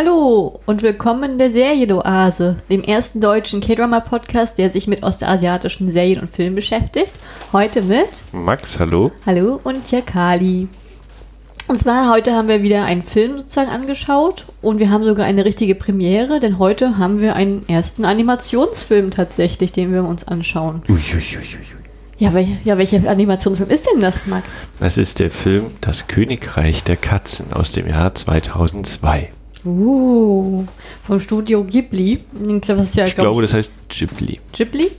[0.00, 6.20] Hallo und willkommen in der Serienoase, dem ersten deutschen K-Drama-Podcast, der sich mit ostasiatischen Serien
[6.20, 7.14] und Filmen beschäftigt.
[7.52, 9.10] Heute mit Max, hallo.
[9.26, 10.68] Hallo und Jakali.
[11.66, 15.44] Und zwar heute haben wir wieder einen Film sozusagen angeschaut und wir haben sogar eine
[15.44, 20.84] richtige Premiere, denn heute haben wir einen ersten Animationsfilm tatsächlich, den wir uns anschauen.
[20.88, 21.42] Uiuiuiui.
[22.18, 24.68] Ja, wel ja welcher Animationsfilm ist denn das, Max?
[24.78, 29.30] Das ist der Film Das Königreich der Katzen aus dem Jahr 2002.
[29.64, 30.64] Uh,
[31.06, 32.24] vom Studio Ghibli.
[32.32, 34.40] Ich glaube, das ja, Ich glaub glaube, das heißt Ghibli.
[34.52, 34.90] Ghibli?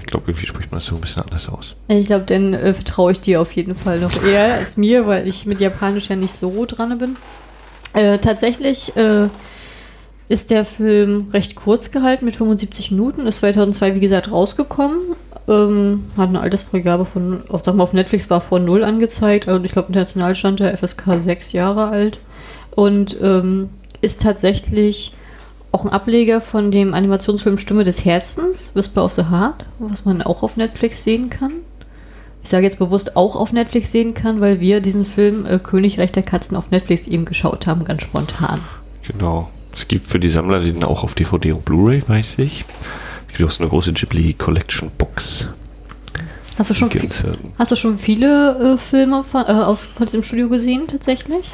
[0.00, 1.76] Ich glaube, irgendwie spricht man das so ein bisschen anders aus.
[1.88, 5.28] Ich glaube, dann äh, vertraue ich dir auf jeden Fall noch eher als mir, weil
[5.28, 7.16] ich mit Japanisch ja nicht so dran bin.
[7.94, 9.28] Äh, tatsächlich äh,
[10.28, 14.98] ist der Film recht kurz gehalten mit 75 Minuten, ist 2002 wie gesagt rausgekommen,
[15.48, 19.64] ähm, hat eine Altersfreigabe von, auf, sag mal, auf Netflix war vor null angezeigt und
[19.64, 22.18] ich glaube international stand der FSK sechs Jahre alt
[22.72, 23.70] und ähm,
[24.00, 25.14] ist tatsächlich
[25.72, 30.22] auch ein Ableger von dem Animationsfilm Stimme des Herzens, Whisper of the Heart, was man
[30.22, 31.52] auch auf Netflix sehen kann.
[32.42, 36.12] Ich sage jetzt bewusst auch auf Netflix sehen kann, weil wir diesen Film äh, Königreich
[36.12, 38.60] der Katzen auf Netflix eben geschaut haben, ganz spontan.
[39.06, 39.50] Genau.
[39.74, 42.64] Es gibt für die Sammler den auch auf DVD und Blu-ray, weiß ich.
[43.28, 45.48] Es gibt auch so eine große Ghibli Collection Box.
[46.58, 49.50] Hast du schon, Die vi- gibt's, ähm, hast du schon viele äh, Filme von, äh,
[49.52, 51.44] aus, von diesem Studio gesehen, tatsächlich?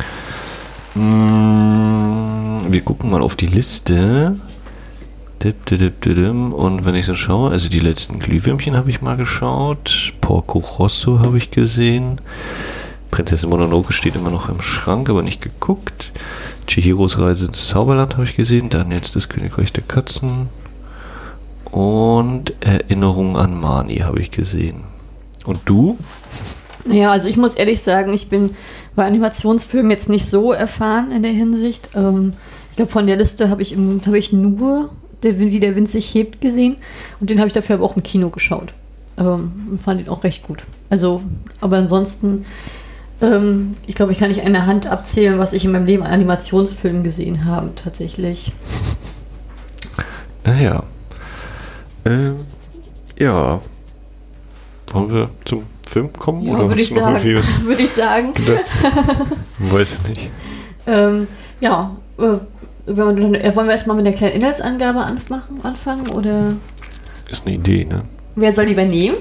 [0.94, 2.23] Mm,
[2.68, 4.36] Wir gucken mal auf die Liste.
[5.44, 10.14] Und wenn ich so schaue, also die letzten Glühwürmchen habe ich mal geschaut.
[10.22, 12.20] Porco Rosso habe ich gesehen.
[13.10, 16.12] Prinzessin Mononoke steht immer noch im Schrank, aber nicht geguckt.
[16.66, 18.70] Chihiros Reise ins Zauberland habe ich gesehen.
[18.70, 20.48] Dann jetzt das Königreich der Katzen.
[21.70, 24.84] Und Erinnerung an Mani habe ich gesehen.
[25.44, 25.98] Und du?
[26.86, 28.56] Ja, also ich muss ehrlich sagen, ich bin
[28.96, 31.90] bei Animationsfilmen jetzt nicht so erfahren in der Hinsicht.
[31.94, 32.32] Ähm,
[32.75, 34.91] ich glaube, von der Liste habe ich, im- habe ich nur
[35.22, 36.75] der, wie der Wind sich hebt gesehen
[37.20, 38.72] und den habe ich dafür aber auch im Kino geschaut.
[39.17, 40.64] Ähm, und fand ihn auch recht gut.
[40.90, 41.23] Also,
[41.61, 42.45] aber ansonsten,
[43.23, 46.02] ähm, ich glaube, ich kann nicht an der Hand abzählen, was ich in meinem Leben
[46.02, 48.51] an Animationsfilmen gesehen habe, tatsächlich.
[50.45, 50.83] Naja.
[52.05, 52.36] Ähm,
[53.18, 53.61] ja.
[54.92, 56.42] Wollen wir zum Film kommen?
[56.42, 57.23] Ja, Oder würde ich sagen.
[57.63, 58.34] Würde ich sagen.
[58.34, 58.64] gedacht?
[59.61, 60.30] Weiß ich nicht.
[60.86, 61.29] Ähm,
[61.63, 62.36] ja, äh,
[62.86, 66.55] äh, wollen wir erstmal mit der kleinen Inhaltsangabe anmachen, anfangen oder
[67.30, 68.02] Ist eine Idee, ne?
[68.36, 69.17] wer soll übernehmen?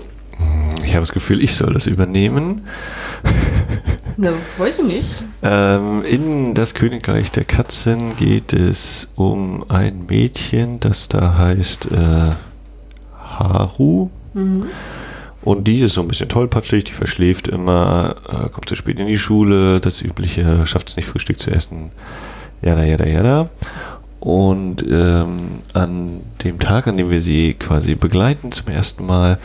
[0.83, 2.65] Ich habe das Gefühl, ich soll das übernehmen.
[4.15, 5.07] Ne, weiß ich nicht.
[5.41, 12.35] Ähm, in das Königreich der Katzen geht es um ein Mädchen, das da heißt äh,
[13.19, 14.11] Haru.
[14.35, 14.67] Mhm.
[15.41, 19.07] Und die ist so ein bisschen tollpatschig, die verschläft immer, äh, kommt zu spät in
[19.07, 21.89] die Schule, das Übliche, schafft es nicht Frühstück zu essen,
[22.63, 23.49] jada, jada, jada.
[24.19, 29.37] Und ähm, an dem Tag, an dem wir sie quasi begleiten zum ersten Mal,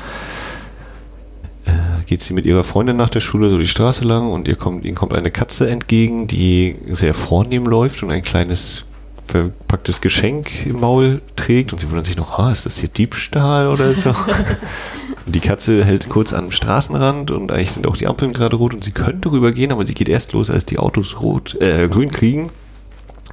[1.67, 1.71] äh,
[2.07, 4.85] geht sie mit ihrer Freundin nach der Schule so die Straße lang und ihr kommt,
[4.85, 8.85] ihnen kommt eine Katze entgegen, die sehr vornehm läuft und ein kleines
[9.27, 13.69] verpacktes Geschenk im Maul trägt und sie wundert sich noch, ah, ist das hier Diebstahl
[13.69, 14.11] oder so?
[15.27, 18.75] und die Katze hält kurz am Straßenrand und eigentlich sind auch die Ampeln gerade rot
[18.75, 22.11] und sie könnte rübergehen, aber sie geht erst los, als die Autos rot, äh, grün
[22.11, 22.51] kriegen.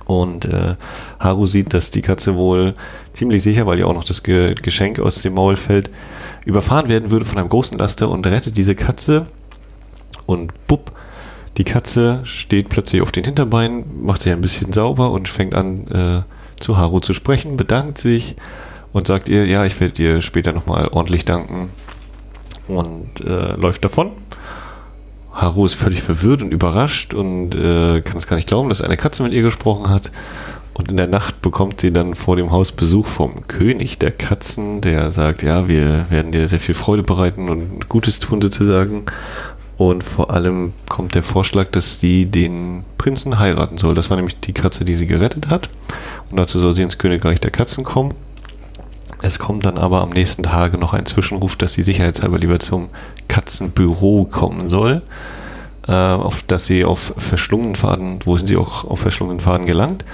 [0.05, 0.75] Und äh,
[1.19, 2.75] Haru sieht, dass die Katze wohl
[3.13, 5.89] ziemlich sicher, weil ihr auch noch das Ge Geschenk aus dem Maul fällt,
[6.45, 9.25] überfahren werden würde von einem großen Laster und rettet diese Katze.
[10.27, 10.91] Und bupp,
[11.57, 15.88] die Katze steht plötzlich auf den Hinterbeinen, macht sich ein bisschen sauber und fängt an
[15.88, 18.35] äh, zu Haru zu sprechen, bedankt sich
[18.93, 21.69] und sagt ihr, ja, ich werde dir später nochmal ordentlich danken
[22.67, 24.11] und äh, läuft davon.
[25.35, 28.96] Haru ist völlig verwirrt und überrascht und äh, kann es gar nicht glauben, dass eine
[28.96, 30.12] Katze mit ihr gesprochen hat.
[30.73, 34.81] Und in der Nacht bekommt sie dann vor dem Haus Besuch vom König der Katzen,
[34.81, 39.03] der sagt, ja, wir werden dir sehr viel Freude bereiten und Gutes tun sozusagen.
[39.78, 43.94] Und vor allem kommt der Vorschlag, dass sie den Prinzen heiraten soll.
[43.94, 45.69] Das war nämlich die Katze, die sie gerettet hat.
[46.29, 48.14] Und dazu soll sie ins Königreich der Katzen kommen.
[49.25, 52.89] Es kommt dann aber am nächsten Tage noch ein Zwischenruf, dass sie sicherheitshalber lieber zum
[53.27, 55.01] Katzenbüro kommen soll,
[55.87, 60.05] äh, auf dass sie auf verschlungenen Faden, wo sind sie auch auf verschlungenen Faden gelangt.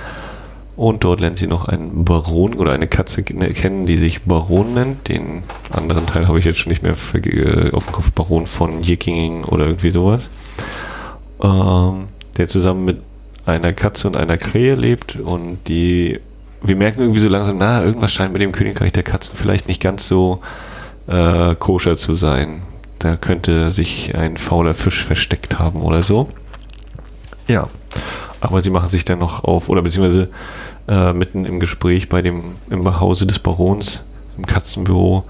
[0.77, 5.09] Und dort lernt sie noch einen Baron oder eine Katze kennen, die sich Baron nennt.
[5.09, 8.13] Den anderen Teil habe ich jetzt schon nicht mehr äh, auf dem Kopf.
[8.13, 10.29] Baron von Yikinging oder irgendwie sowas.
[11.43, 12.05] Ähm,
[12.37, 13.01] der zusammen mit
[13.45, 16.21] einer Katze und einer Krähe lebt und die
[16.63, 19.81] wir merken irgendwie so langsam, na, irgendwas scheint mit dem Königreich der Katzen vielleicht nicht
[19.81, 20.41] ganz so
[21.07, 22.61] äh, koscher zu sein.
[22.99, 26.29] Da könnte sich ein fauler Fisch versteckt haben oder so.
[27.47, 27.67] Ja.
[28.41, 30.29] Aber sie machen sich dann noch auf, oder beziehungsweise
[30.87, 34.03] äh, mitten im Gespräch bei dem im Hause des Barons
[34.37, 35.23] im Katzenbüro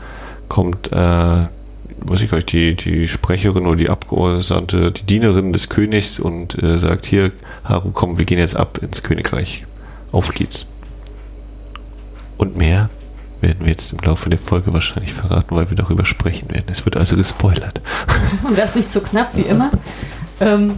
[0.48, 5.70] kommt, äh, weiß ich gar nicht, die, die Sprecherin oder die Abgeordnete, die Dienerin des
[5.70, 7.32] Königs und äh, sagt, hier,
[7.64, 9.66] Haru, komm, wir gehen jetzt ab ins Königreich.
[10.12, 10.66] Auf geht's.
[12.42, 12.90] Und mehr
[13.40, 16.66] werden wir jetzt im Laufe der Folge wahrscheinlich verraten, weil wir darüber sprechen werden.
[16.72, 17.82] Es wird also gespoilert.
[18.44, 19.70] Und das nicht so knapp wie immer.
[20.40, 20.74] Ähm,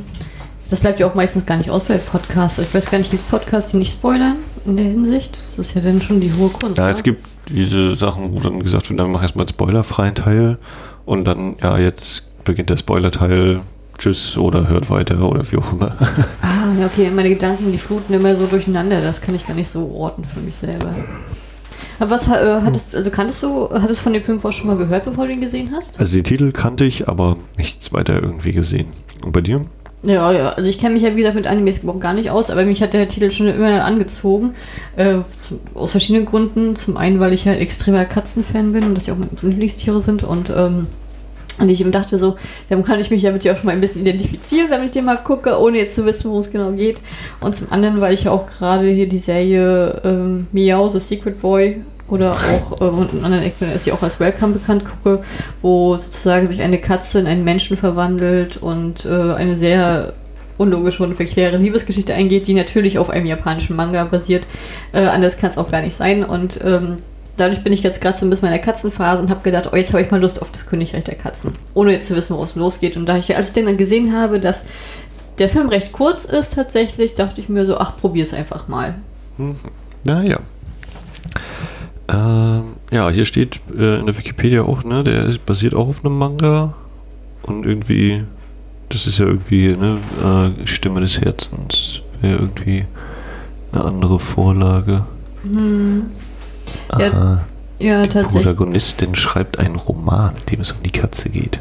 [0.70, 2.60] das bleibt ja auch meistens gar nicht aus bei Podcasts.
[2.60, 5.38] Ich weiß gar nicht, gibt es Podcasts, die nicht spoilern in der Hinsicht?
[5.56, 6.78] Das ist ja dann schon die hohe Kunst.
[6.78, 6.92] Ja, oder?
[6.92, 10.58] es gibt diese Sachen, wo dann gesagt wird, dann mach erstmal einen spoilerfreien Teil
[11.06, 13.62] und dann, ja, jetzt beginnt der Spoiler-Teil.
[13.98, 15.96] Tschüss oder hört weiter oder wie auch immer.
[16.42, 17.10] Ah, ja, okay.
[17.10, 19.00] Meine Gedanken, die fluten immer so durcheinander.
[19.00, 20.94] Das kann ich gar nicht so orten für mich selber.
[22.00, 24.78] Aber was äh, hattest, also kanntest du, hattest du von dem Film vorher schon mal
[24.78, 26.00] gehört, bevor du ihn gesehen hast?
[26.00, 28.88] Also den Titel kannte ich, aber nichts weiter irgendwie gesehen.
[29.24, 29.66] Und bei dir?
[30.04, 30.50] Ja, ja.
[30.50, 32.82] Also ich kenne mich ja, wie gesagt, mit Animes überhaupt gar nicht aus, aber mich
[32.82, 34.54] hat der Titel schon immer angezogen.
[34.98, 36.76] Äh, zum, aus verschiedenen Gründen.
[36.76, 40.24] Zum einen, weil ich halt extremer Katzenfan bin und das ja auch meine Lieblingstiere sind
[40.24, 40.88] und ähm,
[41.60, 42.36] und ich dachte so,
[42.70, 45.18] dann kann ich mich ja auch schon mal ein bisschen identifizieren, wenn ich den mal
[45.18, 47.02] gucke, ohne jetzt zu wissen, worum es genau geht.
[47.42, 51.42] Und zum anderen, weil ich ja auch gerade hier die Serie ähm, Meow, The Secret
[51.42, 55.24] Boy oder auch äh, und in anderen Ecken ist sie auch als Welcome bekannt gucke,
[55.62, 60.14] wo sozusagen sich eine Katze in einen Menschen verwandelt und äh, eine sehr
[60.58, 64.44] unlogische und verquere Liebesgeschichte eingeht, die natürlich auf einem japanischen Manga basiert.
[64.92, 66.24] Äh, anders kann es auch gar nicht sein.
[66.24, 66.98] Und ähm,
[67.38, 69.76] dadurch bin ich jetzt gerade so ein bisschen in der Katzenphase und habe gedacht, oh,
[69.76, 71.54] jetzt habe ich mal Lust auf das Königreich der Katzen.
[71.74, 72.98] Ohne jetzt zu wissen, worum es losgeht.
[72.98, 74.66] Und da ich, als ich den dann gesehen habe, dass
[75.40, 78.96] der Film recht kurz ist tatsächlich, dachte ich mir so, ach, probier es einfach mal.
[79.38, 79.56] Mhm.
[80.04, 80.40] Naja.
[82.08, 86.06] Ähm, ja, hier steht äh, in der Wikipedia auch, ne, der ist, basiert auch auf
[86.06, 86.74] einem Manga.
[87.44, 88.24] Und irgendwie,
[88.90, 92.86] das ist ja irgendwie, ne, äh, Stimme des Herzens, wäre irgendwie
[93.72, 95.06] eine andere Vorlage.
[95.44, 96.12] Hm.
[97.00, 97.42] Ja, Aha.
[97.80, 98.44] Ja, Die tatsächlich.
[98.44, 101.60] Protagonistin schreibt einen Roman, in dem es um die Katze geht.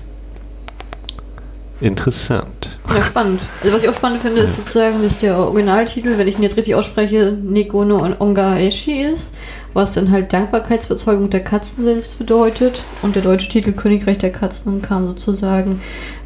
[1.80, 2.78] Interessant.
[2.94, 3.40] Ja, spannend.
[3.60, 6.56] Also was ich auch spannend finde, ist sozusagen, dass der Originaltitel, wenn ich ihn jetzt
[6.56, 9.34] richtig ausspreche, Nekono und Ongaeshi ist,
[9.74, 12.82] was dann halt Dankbarkeitsbezeugung der Katzen selbst bedeutet.
[13.02, 15.80] Und der deutsche Titel Königreich der Katzen kam sozusagen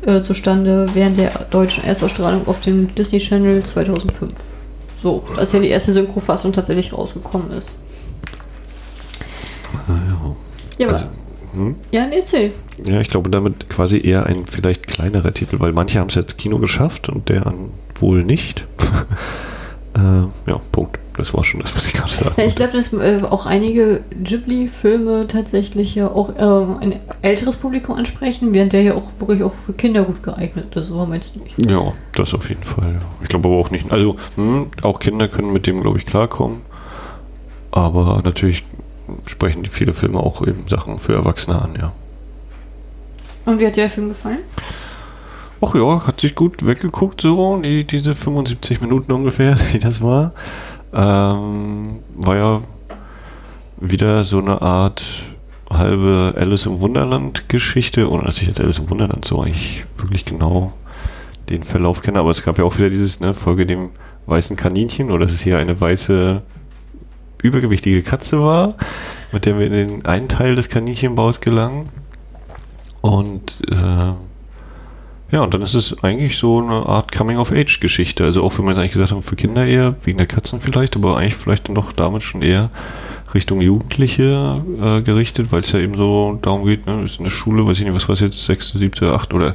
[0.04, 4.30] äh, zustande während der deutschen Erstausstrahlung auf dem Disney Channel 2005.
[5.02, 7.70] So, als ja die erste Synchrofassung tatsächlich rausgekommen ist.
[10.78, 11.06] Ja, aber, Also,
[11.54, 11.74] hm?
[11.90, 12.52] ja, nee, erzähl.
[12.84, 16.36] Ja, ich glaube damit quasi eher ein vielleicht kleinerer Titel, weil manche haben es jetzt
[16.38, 18.66] Kino geschafft und der an wohl nicht.
[19.94, 20.98] äh, ja, Punkt.
[21.16, 24.02] Das war schon das, was ich gerade sagen Ja, ich glaube, dass äh, auch einige
[24.22, 29.52] Ghibli-Filme tatsächlich ja auch äh, ein älteres Publikum ansprechen, während der ja auch wirklich auch
[29.54, 30.88] für Kinder gut geeignet ist.
[30.88, 31.70] So meinst du nicht?
[31.70, 32.92] Ja, das auf jeden Fall.
[32.92, 33.00] Ja.
[33.22, 33.90] Ich glaube aber auch nicht.
[33.90, 36.60] Also, hm, auch Kinder können mit dem, glaube ich, klarkommen.
[37.70, 38.64] Aber natürlich
[39.26, 41.92] sprechen die viele Filme auch eben Sachen für Erwachsene an, ja.
[43.44, 44.40] Und wie hat dir der Film gefallen?
[45.60, 50.32] Ach ja, hat sich gut weggeguckt, so, die, diese 75 Minuten ungefähr, die das war.
[50.92, 52.60] Ähm, war ja
[53.78, 55.04] wieder so eine Art
[55.70, 60.24] halbe Alice im Wunderland Geschichte, ohne dass ich jetzt Alice im Wunderland so eigentlich wirklich
[60.24, 60.72] genau
[61.48, 63.90] den Verlauf kenne, aber es gab ja auch wieder dieses, ne, Folge dem
[64.26, 66.42] weißen Kaninchen, oder es hier eine weiße
[67.42, 68.74] übergewichtige Katze war,
[69.32, 71.88] mit der wir in den einen Teil des Kaninchenbaus gelangen.
[73.00, 74.12] Und äh,
[75.32, 78.24] ja, und dann ist es eigentlich so eine Art Coming-of-Age-Geschichte.
[78.24, 80.96] Also auch wenn wir jetzt eigentlich gesagt haben, für Kinder eher, wegen der Katzen vielleicht,
[80.96, 82.70] aber eigentlich vielleicht dann doch damit schon eher
[83.34, 87.66] Richtung Jugendliche äh, gerichtet, weil es ja eben so darum geht, ne, ist eine Schule,
[87.66, 89.54] weiß ich nicht, was war es jetzt, sechste, siebte, achte oder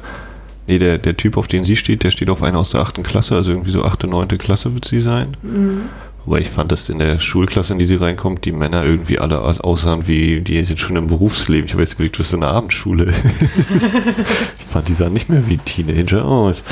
[0.66, 3.02] nee, der, der Typ, auf den sie steht, der steht auf einer aus der achten
[3.02, 5.36] Klasse, also irgendwie so achte, neunte Klasse wird sie sein.
[5.42, 5.88] Mhm.
[6.24, 9.40] Wobei ich fand, dass in der Schulklasse, in die sie reinkommt, die Männer irgendwie alle
[9.40, 11.66] aus- aussahen wie, die sind schon im Berufsleben.
[11.66, 13.06] Ich habe jetzt überlegt, du bist in der Abendschule.
[14.58, 16.62] ich fand, die sahen nicht mehr wie Teenager aus.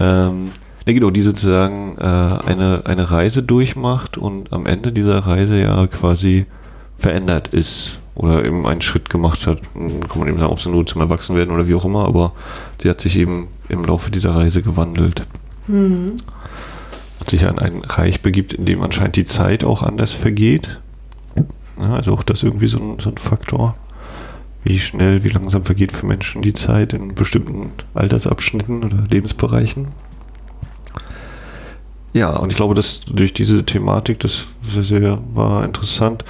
[0.00, 0.50] Ähm,
[0.86, 5.86] ne, genau, die sozusagen äh, eine, eine Reise durchmacht und am Ende dieser Reise ja
[5.86, 6.46] quasi
[6.96, 9.60] verändert ist oder eben einen Schritt gemacht hat.
[9.74, 12.32] Hm, Kann man eben sagen, ob sie nur zum Erwachsenwerden oder wie auch immer, aber
[12.82, 15.26] sie hat sich eben im Laufe dieser Reise gewandelt
[15.70, 16.14] Mhm.
[17.30, 20.80] Sich an ein Reich begibt, in dem anscheinend die Zeit auch anders vergeht.
[21.80, 23.76] Ja, also auch das irgendwie so ein, so ein Faktor.
[24.64, 29.88] Wie schnell, wie langsam vergeht für Menschen die Zeit in bestimmten Altersabschnitten oder Lebensbereichen.
[32.12, 36.24] Ja, und ich glaube, dass durch diese Thematik, das sehr, sehr war interessant.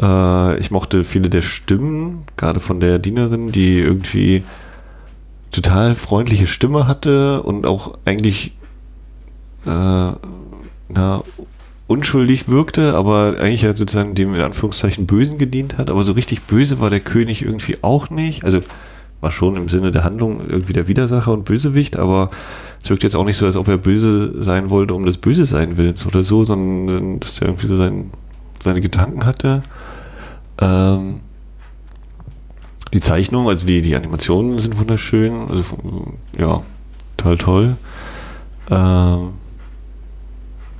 [0.00, 4.44] Äh, ich mochte viele der Stimmen, gerade von der Dienerin, die irgendwie
[5.52, 8.52] total freundliche Stimme hatte und auch eigentlich
[9.66, 11.22] na,
[11.88, 15.90] unschuldig wirkte, aber eigentlich ja sozusagen dem in Anführungszeichen Bösen gedient hat.
[15.90, 18.44] Aber so richtig böse war der König irgendwie auch nicht.
[18.44, 18.60] Also
[19.20, 22.30] war schon im Sinne der Handlung irgendwie der Widersacher und Bösewicht, aber
[22.82, 25.46] es wirkt jetzt auch nicht so, als ob er böse sein wollte, um des Böse
[25.46, 28.10] sein Willens oder so, sondern dass er irgendwie so sein,
[28.60, 29.62] seine Gedanken hatte.
[30.60, 31.20] Ähm,
[32.92, 35.76] die Zeichnung, also die, die Animationen sind wunderschön, also
[36.38, 36.62] ja,
[37.16, 37.76] total toll.
[38.70, 39.30] Ähm,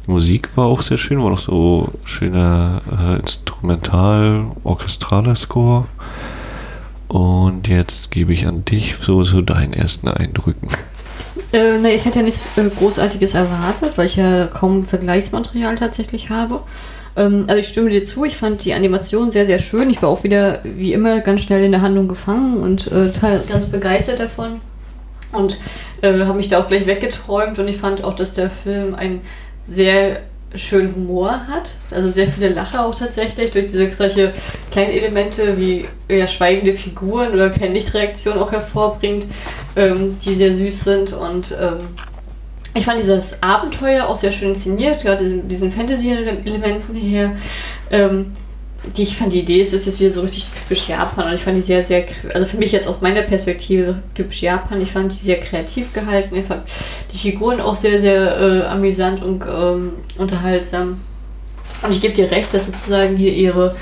[0.06, 5.86] die Musik war auch sehr schön, war noch so schöner äh, Instrumental, orchestraler Score.
[7.08, 10.68] Und jetzt gebe ich an dich so so deinen ersten Eindrücken.
[11.52, 16.30] Äh, ne, ich hätte ja nichts äh, Großartiges erwartet, weil ich ja kaum Vergleichsmaterial tatsächlich
[16.30, 16.60] habe.
[17.16, 19.90] Ähm, also ich stimme dir zu, ich fand die Animation sehr, sehr schön.
[19.90, 23.10] Ich war auch wieder, wie immer, ganz schnell in der Handlung gefangen und äh,
[23.48, 24.60] ganz begeistert davon.
[25.32, 25.58] Und
[26.02, 29.20] äh, habe mich da auch gleich weggeträumt und ich fand auch, dass der Film ein
[29.66, 30.20] sehr
[30.54, 31.74] schönen Humor hat.
[31.90, 34.32] Also sehr viele Lacher auch tatsächlich durch diese solche
[34.70, 39.26] kleinen Elemente wie ja, schweigende Figuren oder keine Lichtreaktion auch hervorbringt,
[39.76, 41.12] ähm, die sehr süß sind.
[41.12, 41.78] Und ähm,
[42.74, 47.36] ich fand dieses Abenteuer auch sehr schön inszeniert, gerade diesen, Fantasy-Elementen her.
[47.90, 48.32] Ähm,
[48.94, 51.42] die, ich fand die Idee, es ist jetzt wieder so richtig typisch Japan und ich
[51.42, 55.12] fand die sehr, sehr, also für mich jetzt aus meiner Perspektive typisch Japan, ich fand
[55.12, 56.62] die sehr kreativ gehalten, ich fand
[57.12, 61.00] die Figuren auch sehr, sehr äh, amüsant und ähm, unterhaltsam.
[61.82, 63.76] Und ich gebe dir recht, dass sozusagen hier ihre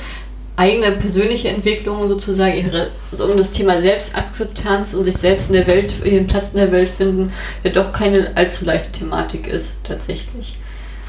[0.57, 5.93] eigene persönliche Entwicklung sozusagen ihre, um das Thema Selbstakzeptanz und sich selbst in der Welt,
[6.05, 7.33] ihren Platz in der Welt finden,
[7.65, 10.55] ja doch keine allzu leichte Thematik ist tatsächlich.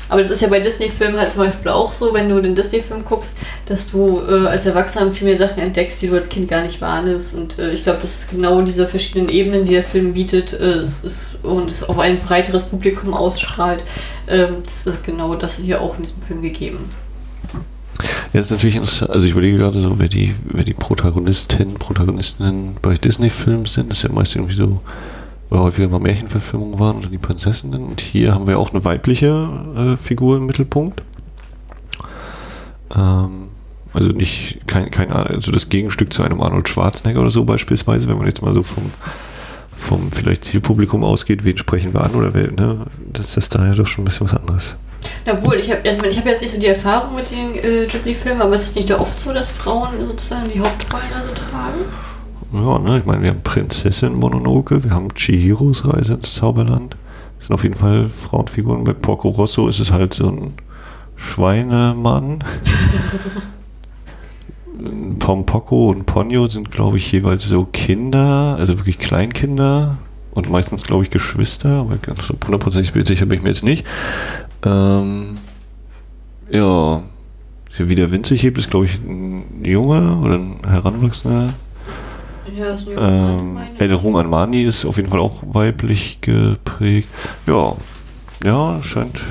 [0.10, 3.04] Aber das ist ja bei Disney-Filmen halt zum Beispiel auch so, wenn du den Disney-Film
[3.06, 6.62] guckst, dass du äh, als Erwachsener viel mehr Sachen entdeckst, die du als Kind gar
[6.64, 7.36] nicht wahrnimmst.
[7.36, 10.64] Und äh, ich glaube, das ist genau diese verschiedenen Ebenen, die der Film bietet äh,
[10.64, 13.84] es ist, und es auf ein breiteres Publikum ausstrahlt.
[14.28, 16.90] Ähm, das ist genau das hier auch in diesem Film gegeben.
[18.34, 19.12] Ja, das ist natürlich interessant.
[19.12, 23.90] Also ich überlege gerade so, wer die, wer die Protagonistinnen, Protagonistinnen bei Disney-Filmen sind.
[23.90, 24.82] Das ist ja meist irgendwie so
[25.50, 27.84] oder häufiger mal Märchenverfilmungen waren oder die Prinzessinnen.
[27.86, 31.04] Und hier haben wir auch eine weibliche äh, Figur im Mittelpunkt.
[32.96, 33.50] Ähm,
[33.94, 38.18] also nicht kein, kein also das Gegenstück zu einem Arnold Schwarzenegger oder so beispielsweise, wenn
[38.18, 38.92] man jetzt mal so vom,
[39.78, 42.88] vom vielleicht Zielpublikum ausgeht, wen sprechen wir an oder wer, ne?
[43.14, 44.78] Das ist daher doch schon ein bisschen was anderes.
[45.26, 48.56] Obwohl, ich habe ich hab jetzt nicht so die Erfahrung mit den äh, Ghibli-Filmen, aber
[48.56, 51.86] es ist nicht oft so, dass Frauen sozusagen die Hauptrollen also tragen?
[52.54, 56.96] Ja, ne, ich meine, wir haben Prinzessin Mononoke, wir haben Chihiros Reise ins Zauberland.
[57.38, 58.84] Das sind auf jeden Fall Frauenfiguren.
[58.84, 60.54] Bei Porco Rosso ist es halt so ein
[61.16, 62.44] Schweinemann.
[65.20, 69.98] Pompoko und Ponyo sind, glaube ich, jeweils so Kinder, also wirklich Kleinkinder
[70.34, 73.86] und meistens, glaube ich, Geschwister, aber ganz hundertprozentig sicher bin ich mir jetzt nicht.
[74.66, 75.38] Ähm,
[76.52, 77.04] ja,
[77.78, 81.54] wie der Wind sich hebt, ist, glaube ich, ein Junge oder ein Heranwachsender.
[82.54, 87.08] Ja, ist ähm, Erinnerung an Mani ist auf jeden Fall auch weiblich geprägt.
[87.48, 87.76] Ja,
[88.44, 89.22] ja, scheint,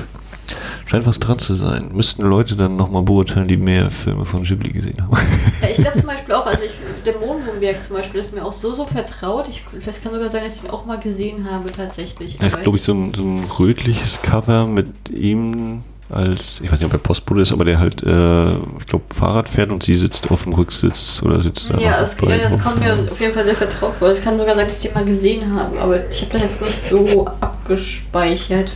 [0.85, 1.89] scheint was dran zu sein.
[1.93, 5.17] Müssten Leute dann nochmal beurteilen, die mehr Filme von Ghibli gesehen haben.
[5.61, 6.73] Ja, ich glaube zum Beispiel auch, also ich,
[7.05, 9.47] der Mondwurmberg zum Beispiel ist mir auch so, so vertraut.
[9.47, 12.37] Ich, das kann sogar sein, dass ich ihn auch mal gesehen habe, tatsächlich.
[12.37, 16.79] Das ist, glaube ich, so ein, so ein rötliches Cover mit ihm als, ich weiß
[16.79, 19.95] nicht, ob er Postbote ist, aber der halt, äh, ich glaube, Fahrrad fährt und sie
[19.95, 21.77] sitzt auf dem Rücksitz oder sitzt da.
[21.77, 24.09] Ja, das, ja, das kommt mir auf jeden Fall sehr vertraut vor.
[24.09, 26.61] Es kann sogar sein, dass ich den mal gesehen habe, aber ich habe das jetzt
[26.61, 28.71] nicht so abgespeichert.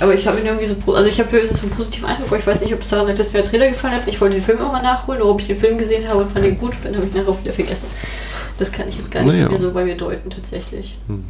[0.00, 2.46] Aber ich habe ihn irgendwie so, also ich habe höchstens einen positiven Eindruck, aber ich
[2.46, 4.02] weiß nicht, ob es daran liegt, dass mir der Trailer gefallen hat.
[4.06, 6.44] Ich wollte den Film immer nachholen, oder ob ich den Film gesehen habe und fand
[6.44, 7.86] ihn gut, dann habe ich nachher auch wieder vergessen.
[8.58, 9.48] Das kann ich jetzt gar nicht naja.
[9.48, 10.98] mehr so bei mir deuten, tatsächlich.
[11.06, 11.24] Hm.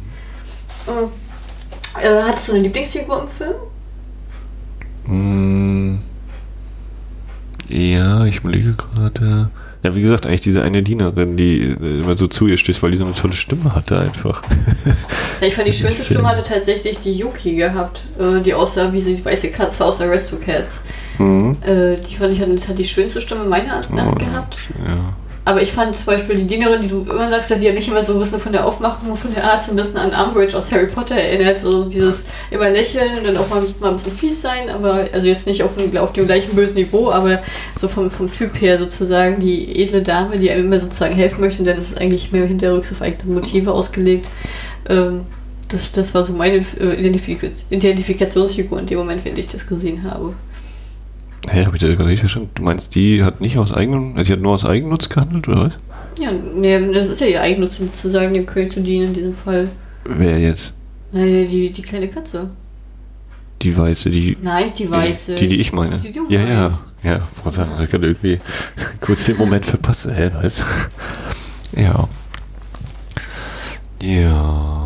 [2.01, 3.53] Äh, hattest du eine Lieblingsfigur im Film?
[5.05, 5.99] Hm.
[7.69, 9.49] Ja, ich überlege gerade.
[9.83, 12.97] Ja, wie gesagt, eigentlich diese eine Dienerin, die immer so zu ihr stößt, weil die
[12.97, 14.41] so eine tolle Stimme hatte einfach.
[15.41, 19.01] Ja, ich fand die schönste Stimme hatte tatsächlich die Yuki gehabt, äh, die aussah wie
[19.01, 20.79] die weiße Katze aus Aristocats.
[21.17, 21.57] Mhm.
[21.61, 24.57] Äh, die fand ich hat die schönste Stimme meiner Ansicht nach oh, gehabt.
[24.87, 25.13] Ja.
[25.47, 28.01] Aber ich fand zum Beispiel die Dienerin, die du immer sagst, die hat mich immer
[28.01, 30.71] so ein bisschen von der Aufmachung von der Art so ein bisschen an Umbridge aus
[30.71, 31.59] Harry Potter erinnert.
[31.59, 35.27] So dieses immer lächeln und dann auch mal, mal ein bisschen fies sein, aber also
[35.27, 37.43] jetzt nicht auf, auf dem gleichen bösen Niveau, aber
[37.79, 41.59] so vom, vom Typ her sozusagen die edle Dame, die einem immer sozusagen helfen möchte
[41.59, 44.25] und dann ist es eigentlich mehr hinterrücks auf eigene Motive ausgelegt.
[44.89, 45.21] Ähm,
[45.69, 50.33] das, das war so meine äh, Identifikationsfigur in dem Moment, wenn ich das gesehen habe.
[51.47, 52.49] Hä, hey, habe ich das gerade richtig verstanden?
[52.55, 55.65] Du meinst, die hat nicht aus eigenem, also die hat nur aus Eigennutz gehandelt, oder
[55.65, 55.73] was?
[56.19, 59.69] Ja, nee, das ist ja ihr Eigennutz, sozusagen dem König zu dienen in diesem Fall.
[60.05, 60.73] Wer jetzt?
[61.11, 62.49] Naja, die, die kleine Katze.
[63.61, 64.37] die weiße, die.
[64.41, 65.35] Nein, die weiße.
[65.35, 65.97] Die, die ich meine.
[65.97, 66.61] Die du ja, ja.
[66.63, 66.95] meinst.
[67.03, 68.39] Ja, Frau sagen, ich kann irgendwie
[69.01, 70.13] kurz den Moment verpassen.
[70.13, 70.63] Hä, was?
[71.75, 72.07] Ja.
[74.01, 74.84] Ja.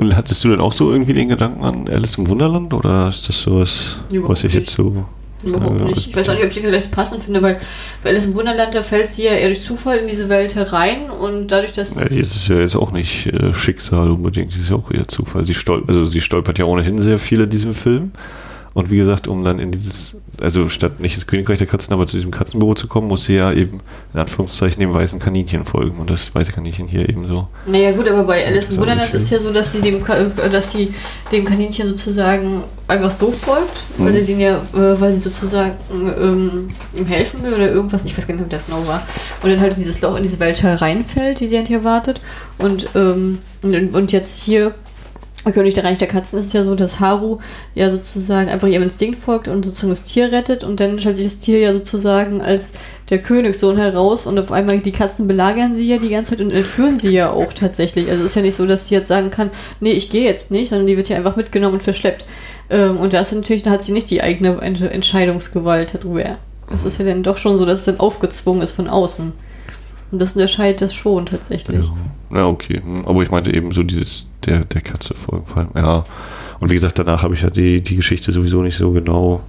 [0.00, 3.28] Und hattest du denn auch so irgendwie den Gedanken an Alice im Wunderland oder ist
[3.28, 4.66] das sowas, Überhaupt was ich nicht.
[4.66, 5.04] jetzt so.
[5.44, 6.08] Überhaupt nicht.
[6.08, 7.58] Ich weiß auch nicht, ob ich die vielleicht passend finde, weil
[8.02, 11.10] bei Alice im Wunderland, da fällt sie ja eher durch Zufall in diese Welt herein
[11.10, 11.94] und dadurch, dass.
[11.96, 15.06] Ja, das ist ja jetzt auch nicht äh, Schicksal unbedingt, das ist ja auch eher
[15.08, 15.44] Zufall.
[15.44, 18.12] Sie stolpert, also sie stolpert ja ohnehin sehr viel in diesem Film.
[18.72, 22.06] Und wie gesagt, um dann in dieses, also statt nicht ins Königreich der Katzen, aber
[22.06, 23.80] zu diesem Katzenbüro zu kommen, muss sie ja eben
[24.14, 25.98] in Anführungszeichen dem weißen Kaninchen folgen.
[25.98, 27.48] Und das weiße Kaninchen hier eben so.
[27.66, 30.48] Naja gut, aber bei Alice im So Wunderland ist ja so, dass sie dem äh,
[30.50, 30.92] dass sie
[31.32, 34.16] dem Kaninchen sozusagen einfach so folgt, weil Mhm.
[34.16, 35.74] sie den ja, äh, weil sie sozusagen
[36.20, 39.02] ähm, ihm helfen will oder irgendwas, ich weiß gar nicht, wie das genau war.
[39.42, 42.20] Und dann halt in dieses Loch, in diese Welt hereinfällt, die sie halt hier wartet.
[42.58, 44.74] Und, ähm, und, jetzt hier
[45.44, 47.38] König der Reich der Katzen ist es ja so, dass Haru
[47.74, 51.26] ja sozusagen einfach ihrem Instinkt folgt und sozusagen das Tier rettet und dann stellt sich
[51.26, 52.72] das Tier ja sozusagen als
[53.08, 56.52] der Königssohn heraus und auf einmal die Katzen belagern sie ja die ganze Zeit und
[56.52, 58.08] entführen sie ja auch tatsächlich.
[58.08, 60.50] Also es ist ja nicht so, dass sie jetzt sagen kann, nee, ich gehe jetzt
[60.50, 62.24] nicht, sondern die wird ja einfach mitgenommen und verschleppt.
[62.68, 66.38] Ähm, und da ist natürlich, da hat sie nicht die eigene Ent Entscheidungsgewalt darüber.
[66.70, 69.32] Das ist ja dann doch schon so, dass es dann aufgezwungen ist von außen.
[70.10, 71.80] Und das unterscheidet das schon tatsächlich.
[72.30, 72.80] Ja, ja okay.
[72.82, 75.46] Hm, Aber ich meinte eben so dieses, der, der Katze folgen.
[75.46, 75.70] vor allem.
[75.76, 76.04] Ja.
[76.58, 79.40] Und wie gesagt, danach habe ich ja die, die Geschichte sowieso nicht so genau.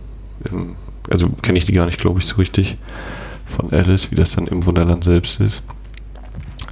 [0.52, 0.76] ähm,
[1.10, 2.78] Also kenne ich die gar nicht, glaube ich, so richtig
[3.48, 5.64] von Alice, wie das dann im Wunderland selbst ist.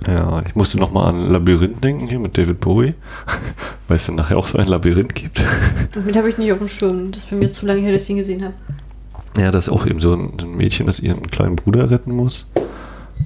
[0.07, 2.93] Ja, ich musste nochmal an Labyrinth denken hier mit David Bowie,
[3.89, 5.43] weil es dann nachher auch so ein Labyrinth gibt.
[5.93, 7.11] Damit habe ich nicht auf dem Schirm.
[7.11, 8.53] Das ist bei mir zu lange her, dass ich ihn gesehen habe.
[9.37, 12.47] Ja, das ist auch eben so ein Mädchen, das ihren kleinen Bruder retten muss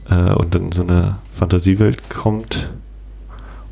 [0.10, 2.70] äh, und dann in so eine Fantasiewelt kommt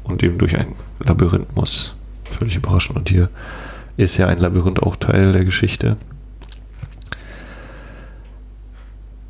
[0.03, 1.95] und eben durch ein Labyrinth muss.
[2.23, 2.97] Völlig überraschend.
[2.97, 3.29] Und hier
[3.97, 5.97] ist ja ein Labyrinth auch Teil der Geschichte.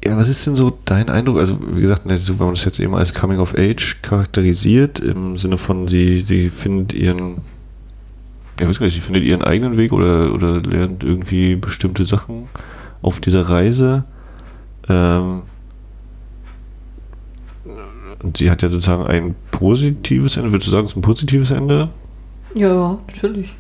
[0.04, 1.38] Ja, was ist denn so dein Eindruck?
[1.38, 5.38] Also, wie gesagt, ne, wenn man das jetzt eben als Coming of Age charakterisiert, im
[5.38, 7.38] Sinne von, sie, sie findet ihren,
[8.60, 12.48] ja, weiß gar nicht, sie findet ihren eigenen Weg oder, oder lernt irgendwie bestimmte Sachen
[13.04, 14.06] auf dieser Reise.
[14.90, 15.44] Ähm,
[18.24, 20.52] und sie hat ja sozusagen ein positives Ende.
[20.52, 21.90] Würdest du sagen, es ist ein positives Ende?
[22.56, 23.54] Ja, natürlich.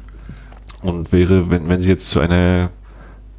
[0.82, 2.72] Und wäre, wenn, wenn sie jetzt zu einer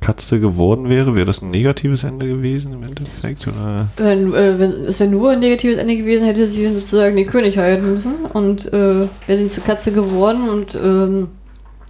[0.01, 3.47] Katze geworden wäre, wäre das ein negatives Ende gewesen im Endeffekt?
[3.47, 3.89] Oder?
[3.97, 7.57] Wenn, äh, wenn es ja nur ein negatives Ende gewesen, hätte sie sozusagen den König
[7.57, 8.15] heiraten müssen.
[8.33, 11.29] Und äh, wäre sie zur Katze geworden und ähm,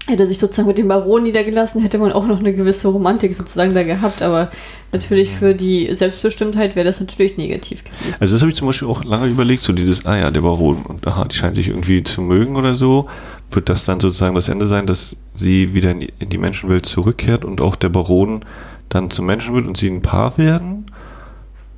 [0.07, 3.75] hätte sich sozusagen mit dem Baron niedergelassen, hätte man auch noch eine gewisse Romantik sozusagen
[3.75, 4.21] da gehabt.
[4.23, 4.51] Aber
[4.91, 8.17] natürlich für die Selbstbestimmtheit wäre das natürlich negativ gewesen.
[8.21, 10.83] Also das habe ich zum Beispiel auch lange überlegt, so dieses, ah ja, der Baron,
[10.83, 13.09] und aha, die scheinen sich irgendwie zu mögen oder so.
[13.51, 16.87] Wird das dann sozusagen das Ende sein, dass sie wieder in die, in die Menschenwelt
[16.87, 18.45] zurückkehrt und auch der Baron
[18.89, 20.87] dann zum Menschen wird und sie ein Paar werden?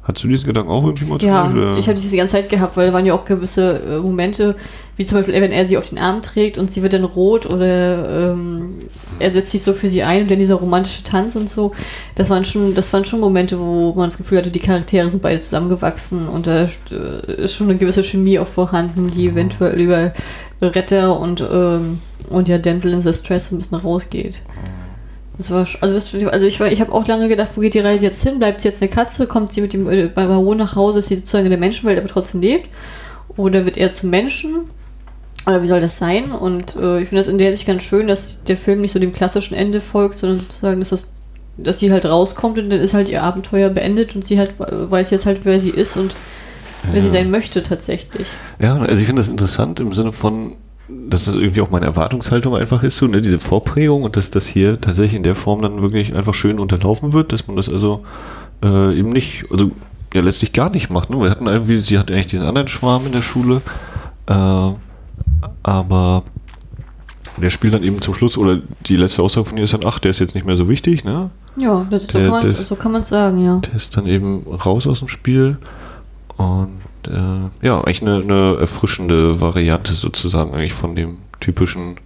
[0.05, 1.79] Hast du diesen Gedanken auch irgendwie mal Ja, oder?
[1.79, 4.55] ich habe das die ganze Zeit gehabt, weil da waren ja auch gewisse äh, Momente,
[4.99, 7.47] wie zum Beispiel, wenn er sie auf den Arm trägt und sie wird dann rot
[7.47, 8.75] oder ähm,
[9.19, 11.73] er setzt sich so für sie ein und dann dieser romantische Tanz und so.
[12.17, 15.23] Das waren schon, das waren schon Momente, wo man das Gefühl hatte, die Charaktere sind
[15.23, 20.13] beide zusammengewachsen und da äh, ist schon eine gewisse Chemie auch vorhanden, die eventuell über
[20.61, 24.43] Retter und, ähm, und ja Dental in the Stress so ein bisschen rausgeht.
[25.37, 27.81] Das war, also, das, also ich, war- ich habe auch lange gedacht, wo geht die
[27.81, 28.39] Reise jetzt hin?
[28.39, 29.27] Bleibt sie jetzt eine Katze?
[29.27, 31.01] Kommt sie mit dem äh, Baron nach Hause?
[31.01, 32.69] Ist sie sozusagen in der Menschenwelt, aber trotzdem lebt?
[33.37, 34.67] Oder wird er zum Menschen?
[35.47, 36.31] Oder wie soll das sein?
[36.31, 38.99] Und äh, ich finde das in der Hinsicht ganz schön, dass der Film nicht so
[39.01, 41.13] dem klassischen Ende folgt, sondern sozusagen, dass das
[41.57, 44.91] dass sie halt rauskommt und dann ist halt ihr Abenteuer beendet und sie halt äh,
[44.91, 46.13] weiß jetzt halt, wer sie ist und
[46.91, 48.27] wer sie sein möchte tatsächlich.
[48.59, 50.55] Ja, also ich finde das interessant im Sinne von,
[50.89, 54.47] dass es irgendwie auch meine Erwartungshaltung einfach ist, so, ne, diese Vorprägung und dass das
[54.47, 58.05] hier tatsächlich in der Form dann wirklich einfach schön unterlaufen wird, dass man das also
[58.63, 59.71] äh, eben nicht, also
[60.13, 61.09] ja letztlich gar nicht macht.
[61.11, 61.19] Ne?
[61.21, 63.63] Wir hatten irgendwie, sie hatte eigentlich diesen anderen Schwarm in der Schule,
[64.27, 64.73] äh,
[65.63, 66.23] aber
[67.37, 69.99] der spielt dann eben zum Schluss, oder die letzte Aussage von ihr ist dann, ach,
[69.99, 71.31] der ist jetzt nicht mehr so wichtig, ne?
[71.57, 72.31] Ja, das, der-
[72.65, 73.57] so kann man es sagen, ja.
[73.59, 75.57] Der ist dann eben raus aus dem Spiel.
[76.37, 76.69] Und
[77.09, 81.97] äh, ja, eigentlich eine, eine erfrischende Variante sozusagen eigentlich von dem typischen,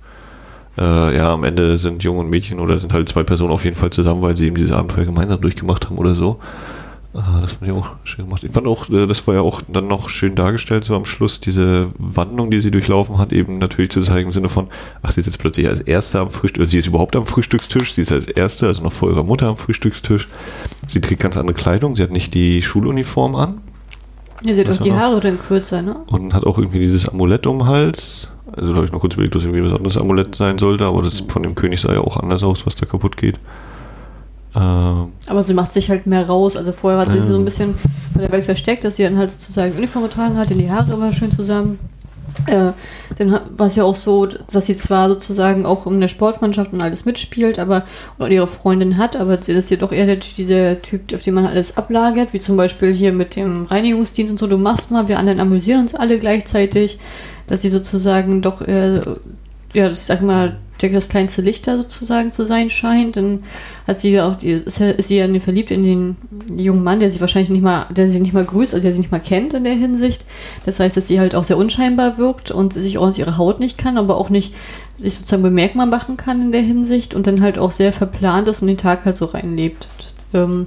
[0.76, 3.76] äh, ja, am Ende sind Junge und Mädchen oder sind halt zwei Personen auf jeden
[3.76, 6.40] Fall zusammen, weil sie eben dieses Abenteuer gemeinsam durchgemacht haben oder so.
[7.14, 8.44] Äh, das fand ich auch schön gemacht.
[8.44, 11.40] Ich fand auch, äh, das war ja auch dann noch schön dargestellt, so am Schluss,
[11.40, 14.68] diese Wandlung, die sie durchlaufen hat, eben natürlich zu zeigen im Sinne von,
[15.02, 18.02] ach, sie ist jetzt plötzlich als Erste am Frühstück, sie ist überhaupt am Frühstückstisch, sie
[18.02, 20.28] ist als Erste, also noch vor ihrer Mutter am Frühstückstisch.
[20.86, 23.60] Sie trägt ganz andere Kleidung, sie hat nicht die Schuluniform an
[24.46, 25.02] Ja, sie hat auch die war noch?
[25.02, 25.96] Haare dann kürzer, ne?
[26.06, 29.14] und hat auch irgendwie dieses Amulett um den Hals Also da habe ich noch kurz
[29.14, 32.00] überlegt, dass irgendwie ein besonderes Amulett sein sollte, aber das von dem König sah ja
[32.00, 33.36] auch anders aus, was da kaputt geht.
[34.56, 36.56] Ähm, aber sie macht sich halt mehr raus.
[36.56, 39.18] Also vorher hat sie sich so ein bisschen von der Welt versteckt, dass sie dann
[39.18, 41.78] halt sozusagen Uniform getragen hat, in die Haare immer schön zusammen.
[42.46, 42.72] Äh,
[43.16, 46.80] dann war es ja auch so, dass sie zwar sozusagen auch in der Sportmannschaft und
[46.80, 47.84] alles mitspielt, aber
[48.18, 51.34] oder ihre Freundin hat, aber sie ist ja doch eher der, dieser Typ, auf den
[51.34, 54.46] man alles ablagert, wie zum Beispiel hier mit dem Reinigungsdienst und so.
[54.46, 56.98] Du machst mal, wir anderen amüsieren uns alle gleichzeitig,
[57.46, 59.00] dass sie sozusagen doch, äh,
[59.72, 63.16] ja, ich sag mal, das kleinste Licht da sozusagen zu sein scheint.
[63.16, 63.44] Dann
[63.86, 66.16] hat sie auch, die, ist, sie ja verliebt in den
[66.56, 69.00] jungen Mann, der sie wahrscheinlich nicht mal, der sie nicht mal grüßt, also der sie
[69.00, 70.24] nicht mal kennt in der Hinsicht.
[70.66, 73.78] Das heißt, dass sie halt auch sehr unscheinbar wirkt und sich auch ihre Haut nicht
[73.78, 74.54] kann, aber auch nicht
[74.96, 78.62] sich sozusagen bemerkbar machen kann in der Hinsicht und dann halt auch sehr verplant ist
[78.62, 79.86] und den Tag halt so reinlebt.
[80.34, 80.66] Ähm,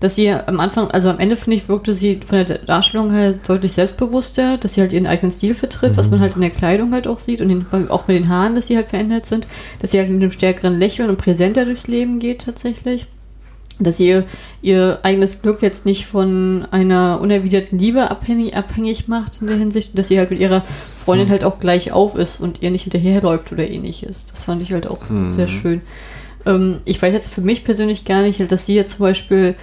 [0.00, 3.48] dass sie am Anfang, also am Ende finde ich, wirkte sie von der Darstellung halt
[3.48, 5.96] deutlich selbstbewusster, dass sie halt ihren eigenen Stil vertritt, mhm.
[5.96, 8.54] was man halt in der Kleidung halt auch sieht und den, auch mit den Haaren,
[8.54, 9.48] dass sie halt verändert sind,
[9.80, 13.06] dass sie halt mit einem stärkeren Lächeln und präsenter durchs Leben geht tatsächlich.
[13.80, 14.24] Dass sie ihr,
[14.60, 19.96] ihr eigenes Glück jetzt nicht von einer unerwiderten Liebe abhängig, abhängig macht in der Hinsicht,
[19.96, 20.64] dass sie halt mit ihrer
[21.04, 21.32] Freundin mhm.
[21.32, 24.26] halt auch gleich auf ist und ihr nicht hinterherläuft oder ähnliches.
[24.30, 25.32] Das fand ich halt auch mhm.
[25.32, 25.80] sehr schön.
[26.44, 29.54] Ähm, ich weiß jetzt für mich persönlich gar nicht, dass sie jetzt zum Beispiel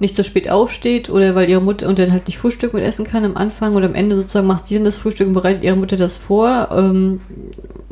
[0.00, 3.04] nicht so spät aufsteht oder weil ihre Mutter und dann halt nicht Frühstück mit essen
[3.04, 5.76] kann am Anfang oder am Ende sozusagen macht sie dann das Frühstück und bereitet ihre
[5.76, 6.68] Mutter das vor.
[6.72, 7.20] Ähm,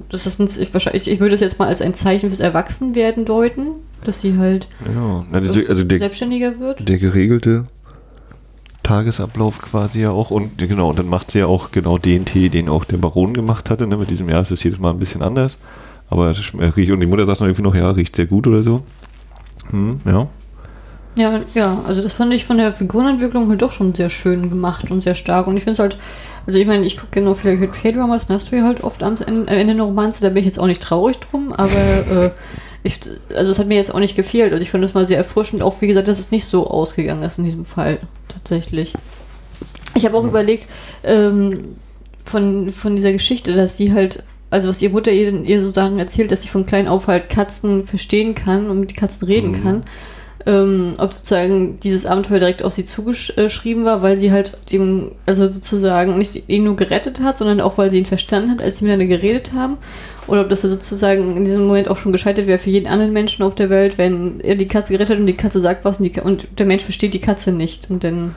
[0.09, 3.25] das ist ein, ich, wahrscheinlich, ich würde das jetzt mal als ein Zeichen fürs Erwachsenwerden
[3.25, 3.69] deuten,
[4.05, 6.89] dass sie halt ja, also, also der, selbstständiger wird.
[6.89, 7.67] Der geregelte
[8.83, 12.49] Tagesablauf quasi ja auch und genau, und dann macht sie ja auch genau den Tee,
[12.49, 13.97] den auch der Baron gemacht hatte, ne?
[13.97, 15.57] mit diesem Jahr ist es jedes Mal ein bisschen anders,
[16.11, 16.35] aber
[16.77, 18.83] riecht, und die Mutter sagt dann irgendwie noch, ja, riecht sehr gut oder so.
[19.71, 20.29] Hm, ja,
[21.15, 24.91] ja, ja, also das fand ich von der Figurenentwicklung halt doch schon sehr schön gemacht
[24.91, 25.47] und sehr stark.
[25.47, 25.99] Und ich finde es halt,
[26.47, 29.17] also ich meine, ich gucke genau viele K-Dramas, dann hast du ja halt oft am
[29.27, 32.31] Ende, eine Romanze, da bin ich jetzt auch nicht traurig drum, aber äh,
[32.83, 32.99] ich,
[33.35, 34.55] also es hat mir jetzt auch nicht gefehlt.
[34.55, 37.23] Und ich fand das mal sehr erfrischend, auch wie gesagt, dass es nicht so ausgegangen
[37.23, 38.95] ist in diesem Fall tatsächlich.
[39.95, 40.67] Ich habe auch überlegt,
[41.05, 41.77] ähm,
[42.25, 46.31] von, von dieser Geschichte, dass sie halt also was ihr Mutter ihr, ihr sozusagen erzählt,
[46.31, 49.63] dass sie von klein auf halt Katzen verstehen kann und mit Katzen reden mhm.
[49.63, 49.85] kann
[50.47, 55.49] ähm, ob sozusagen dieses Abenteuer direkt auf sie zugeschrieben war, weil sie halt dem, also
[55.49, 58.85] sozusagen nicht ihn nur gerettet hat, sondern auch weil sie ihn verstanden hat, als sie
[58.85, 59.79] miteinander geredet haben.
[60.27, 63.43] Oder ob das sozusagen in diesem Moment auch schon gescheitert wäre für jeden anderen Menschen
[63.43, 66.05] auf der Welt, wenn er die Katze gerettet hat und die Katze sagt was und,
[66.05, 67.91] die, und der Mensch versteht die Katze nicht.
[67.91, 68.35] Und dann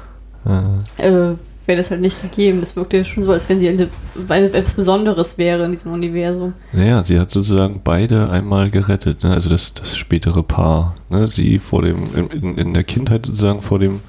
[0.97, 1.35] äh,
[1.67, 2.59] wäre das halt nicht gegeben.
[2.59, 3.89] Das wirkt ja schon so, als wenn sie eine,
[4.29, 6.53] etwas Besonderes wäre in diesem Universum.
[6.71, 9.31] Naja, sie hat sozusagen beide einmal gerettet, ne?
[9.31, 10.95] also das, das spätere Paar.
[11.09, 11.27] Ne?
[11.27, 14.01] Sie vor dem, in, in der Kindheit sozusagen vor dem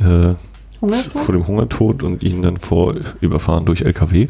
[0.00, 0.34] äh,
[0.80, 1.22] Hungertod?
[1.22, 4.28] vor dem Hungertod und ihn dann vor überfahren durch LKW.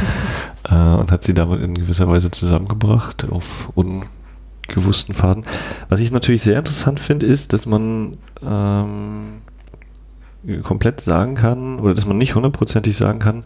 [0.70, 5.44] äh, und hat sie damit in gewisser Weise zusammengebracht auf ungewussten Faden.
[5.88, 9.40] Was ich natürlich sehr interessant finde, ist, dass man ähm,
[10.62, 13.44] komplett sagen kann, oder dass man nicht hundertprozentig sagen kann,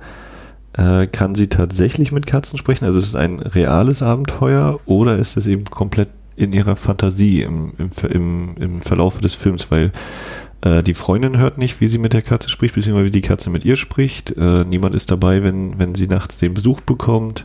[0.74, 2.84] äh, kann sie tatsächlich mit Katzen sprechen?
[2.84, 7.74] Also ist es ein reales Abenteuer oder ist es eben komplett in ihrer Fantasie im,
[7.78, 9.70] im, im, im Verlauf des Films?
[9.70, 9.92] Weil
[10.62, 13.50] äh, die Freundin hört nicht, wie sie mit der Katze spricht, beziehungsweise wie die Katze
[13.50, 14.34] mit ihr spricht.
[14.36, 17.44] Äh, niemand ist dabei, wenn, wenn sie nachts den Besuch bekommt.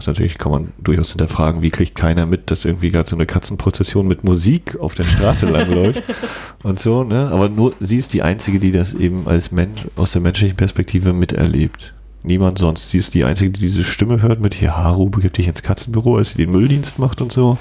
[0.00, 3.26] Was natürlich kann man durchaus hinterfragen, wie kriegt keiner mit, dass irgendwie gerade so eine
[3.26, 6.02] Katzenprozession mit Musik auf der Straße langläuft
[6.62, 7.28] und so, ne?
[7.30, 11.12] Aber nur sie ist die Einzige, die das eben als Mensch aus der menschlichen Perspektive
[11.12, 11.92] miterlebt.
[12.22, 12.88] Niemand sonst.
[12.88, 16.16] Sie ist die Einzige, die diese Stimme hört mit hier, Haru begib dich ins Katzenbüro,
[16.16, 17.58] als sie den Mülldienst macht und so.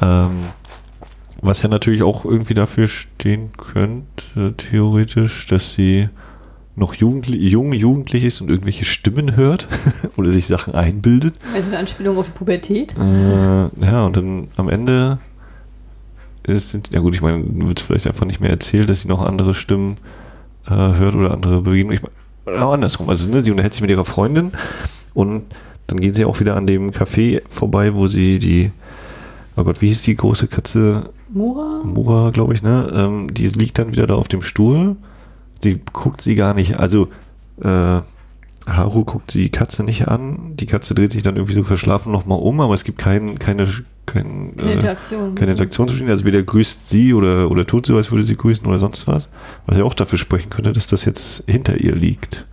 [0.00, 0.30] Ähm,
[1.42, 6.08] was ja natürlich auch irgendwie dafür stehen könnte, theoretisch, dass sie
[6.74, 9.68] noch jugendlich, jung, jugendlich ist und irgendwelche Stimmen hört
[10.16, 11.34] oder sich Sachen einbildet.
[11.54, 12.94] Also eine Anspielung auf die Pubertät.
[12.98, 15.18] Äh, ja, und dann am Ende
[16.44, 19.20] ist, ja gut, ich meine, wird es vielleicht einfach nicht mehr erzählt, dass sie noch
[19.20, 19.98] andere Stimmen
[20.66, 21.94] äh, hört oder andere Bewegungen.
[21.94, 23.08] Ich meine, auch andersrum.
[23.08, 24.52] Also ne, sie unterhält sich mit ihrer Freundin
[25.14, 25.42] und
[25.86, 28.70] dann gehen sie auch wieder an dem Café vorbei, wo sie die,
[29.56, 31.10] oh Gott, wie hieß die große Katze?
[31.28, 31.82] Mura?
[31.84, 32.90] Mura, glaube ich, ne?
[32.94, 34.96] Ähm, die liegt dann wieder da auf dem Stuhl
[35.62, 37.08] sie guckt sie gar nicht, also
[37.62, 38.00] äh,
[38.66, 42.38] Haru guckt die Katze nicht an, die Katze dreht sich dann irgendwie so verschlafen nochmal
[42.38, 43.66] um, aber es gibt kein, keine,
[44.06, 45.34] kein, äh, Interaktion.
[45.34, 48.36] keine Interaktion zwischen ihnen, also weder grüßt sie oder, oder tut sie, als würde sie
[48.36, 49.28] grüßen oder sonst was,
[49.66, 52.46] was ja auch dafür sprechen könnte, dass das jetzt hinter ihr liegt.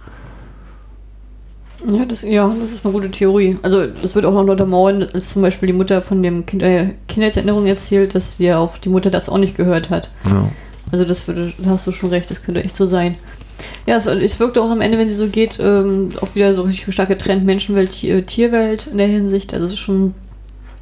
[1.88, 3.58] Ja, das, ja, das ist eine gute Theorie.
[3.62, 6.96] Also es wird auch noch untermauern, dass zum Beispiel die Mutter von dem kind, äh,
[7.08, 10.10] Kindheitserinnerung erzählt, dass ja auch die Mutter das auch nicht gehört hat.
[10.26, 10.50] Ja.
[10.92, 13.16] Also das würde, da hast du schon recht, das könnte echt so sein.
[13.86, 16.64] Ja, es, es wirkt auch am Ende, wenn sie so geht, ähm, auch wieder so
[16.64, 17.92] richtig stark getrennt Menschenwelt,
[18.28, 19.54] Tierwelt in der Hinsicht.
[19.54, 20.14] Also es ist schon,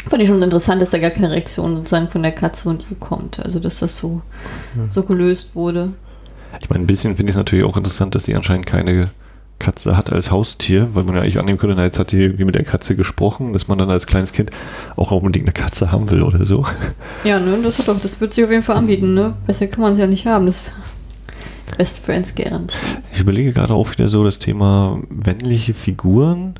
[0.09, 2.97] fand ich schon interessant, dass da gar keine Reaktion sozusagen von der Katze und ihr
[2.97, 3.39] kommt.
[3.43, 4.21] Also dass das so,
[4.77, 4.87] ja.
[4.87, 5.93] so gelöst wurde.
[6.61, 9.09] Ich meine, ein bisschen finde ich es natürlich auch interessant, dass sie anscheinend keine
[9.59, 12.45] Katze hat als Haustier, weil man ja eigentlich annehmen könnte, na, jetzt hat sie irgendwie
[12.45, 14.51] mit der Katze gesprochen, dass man dann als kleines Kind
[14.95, 16.65] auch unbedingt eine Katze haben will oder so.
[17.23, 19.33] Ja, ne, das hat doch, das wird sich auf jeden Fall anbieten, ne?
[19.45, 20.45] Besser kann man es ja nicht haben.
[20.45, 20.71] Das
[21.77, 22.77] Best Friends Garantie.
[23.13, 26.55] Ich überlege gerade auch wieder so, das Thema männliche Figuren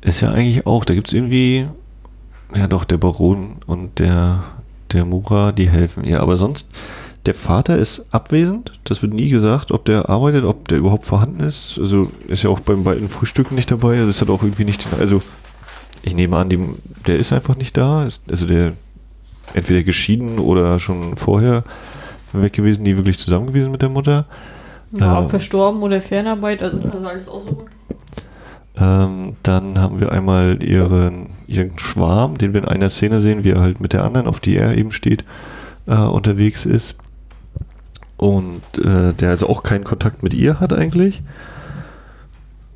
[0.00, 1.66] ist ja eigentlich auch, da gibt es irgendwie,
[2.54, 4.44] ja doch, der Baron und der,
[4.92, 6.66] der Mura, die helfen ihr, aber sonst
[7.28, 8.80] der Vater ist abwesend.
[8.84, 11.78] Das wird nie gesagt, ob der arbeitet, ob der überhaupt vorhanden ist.
[11.78, 13.98] Also ist ja auch beim beiden Frühstücken nicht dabei.
[13.98, 14.86] Also ist halt auch irgendwie nicht.
[14.98, 15.20] Also
[16.00, 16.58] ich nehme an, die,
[17.06, 18.06] der ist einfach nicht da.
[18.06, 18.72] Ist, also der
[19.52, 21.64] entweder geschieden oder schon vorher
[22.32, 24.24] weg gewesen, nie wirklich zusammen gewesen mit der Mutter.
[24.92, 27.66] Ja, ähm, verstorben oder Fernarbeit, also kann man alles aussuchen.
[28.80, 33.50] Ähm, dann haben wir einmal ihren, ihren Schwarm, den wir in einer Szene sehen, wie
[33.50, 35.24] er halt mit der anderen, auf die er eben steht,
[35.86, 36.96] äh, unterwegs ist
[38.18, 41.22] und äh, der also auch keinen Kontakt mit ihr hat eigentlich.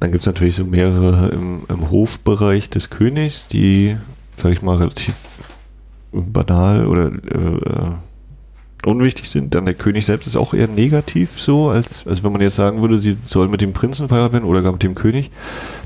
[0.00, 3.96] Dann gibt es natürlich so mehrere im, im, Hofbereich des Königs, die,
[4.36, 5.14] sag ich mal, relativ
[6.12, 7.94] banal oder äh,
[8.88, 9.54] unwichtig sind.
[9.54, 12.80] Dann der König selbst ist auch eher negativ so, als, als wenn man jetzt sagen
[12.80, 15.30] würde, sie soll mit dem Prinzen verheiratet werden oder gar mit dem König,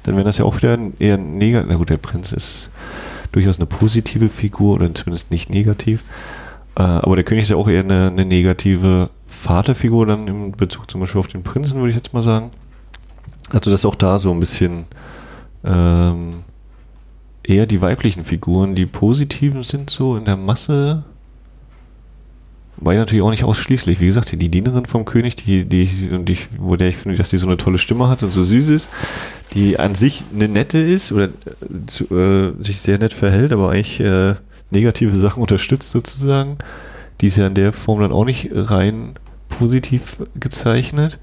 [0.05, 1.69] dann wäre das ja auch wieder eher negativ.
[1.71, 2.71] Na gut, der Prinz ist
[3.33, 6.05] durchaus eine positive Figur oder zumindest nicht negativ.
[6.75, 9.11] Äh, aber der König ist ja auch eher eine, eine negative
[9.47, 12.51] Vaterfigur dann im Bezug zum Beispiel auf den Prinzen, würde ich jetzt mal sagen.
[13.51, 14.87] Also, dass auch da so ein bisschen
[15.65, 16.43] ähm,
[17.45, 21.05] eher die weiblichen Figuren, die positiven sind, so in der Masse.
[22.79, 24.01] War ja natürlich auch nicht ausschließlich.
[24.01, 27.31] Wie gesagt, die Dienerin vom König, die, die, und ich, wo der ich finde, dass
[27.31, 28.89] die so eine tolle Stimme hat und so süß ist,
[29.55, 34.35] die an sich eine nette ist oder äh, sich sehr nett verhält, aber eigentlich äh,
[34.73, 36.59] negative Sachen unterstützt sozusagen.
[37.21, 39.15] Die ist ja in der Form dann auch nicht rein
[39.59, 41.19] positiv gezeichnet.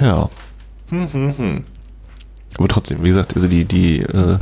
[0.00, 0.28] Ja.
[0.90, 1.64] Hm, hm, hm.
[2.58, 4.38] Aber trotzdem, wie gesagt, also die, die äh,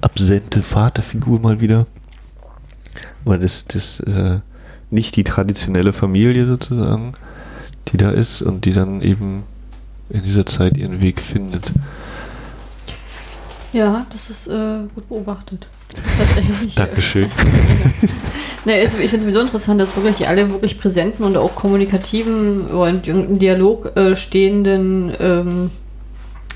[0.00, 1.86] absente Vaterfigur mal wieder.
[3.24, 4.38] Weil das, das äh,
[4.90, 7.12] nicht die traditionelle Familie sozusagen,
[7.88, 9.42] die da ist und die dann eben
[10.08, 11.72] in dieser Zeit ihren Weg findet.
[13.72, 15.66] Ja, das ist äh, gut beobachtet.
[16.18, 16.74] Tatsächlich.
[16.74, 17.26] Dankeschön.
[18.64, 23.06] ne, ich finde es sowieso interessant, dass wirklich alle wirklich präsenten und auch kommunikativen und
[23.06, 25.70] im Dialog äh, stehenden ähm,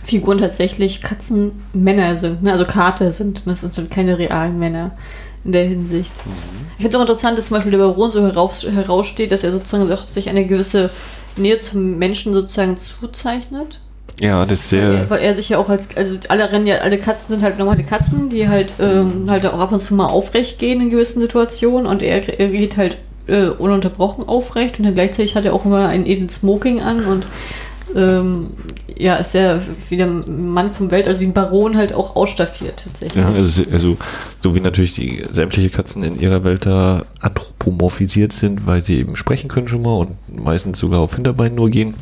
[0.05, 2.42] Figuren tatsächlich Katzenmänner sind.
[2.42, 2.53] Ne?
[2.53, 3.46] Also Karte sind.
[3.46, 4.92] Das sind keine realen Männer
[5.44, 6.12] in der Hinsicht.
[6.27, 6.33] Mhm.
[6.77, 9.53] Ich finde es auch interessant, dass zum Beispiel der Baron so heraus, heraussteht, dass er
[9.53, 10.90] sozusagen sich eine gewisse
[11.37, 13.81] Nähe zum Menschen sozusagen zuzeichnet.
[14.20, 14.92] Ja, das ist sehr.
[14.92, 17.59] Weil, weil, er sich ja auch als, also alle rennen ja, alle Katzen sind halt
[17.59, 21.20] normale Katzen, die halt, ähm, halt auch ab und zu mal aufrecht gehen in gewissen
[21.20, 22.96] Situationen und er, er geht halt
[23.27, 27.27] äh, ununterbrochen aufrecht und dann gleichzeitig hat er auch immer ein edlen Smoking an und
[27.96, 28.50] ähm,
[28.96, 32.85] ja, ist ja wie der Mann vom Welt, also wie ein Baron halt auch ausstaffiert
[32.85, 33.22] tatsächlich.
[33.22, 33.96] Ja, also, also
[34.40, 39.16] so wie natürlich die sämtliche Katzen in ihrer Welt da anthropomorphisiert sind, weil sie eben
[39.16, 41.94] sprechen können schon mal und meistens sogar auf Hinterbeinen nur gehen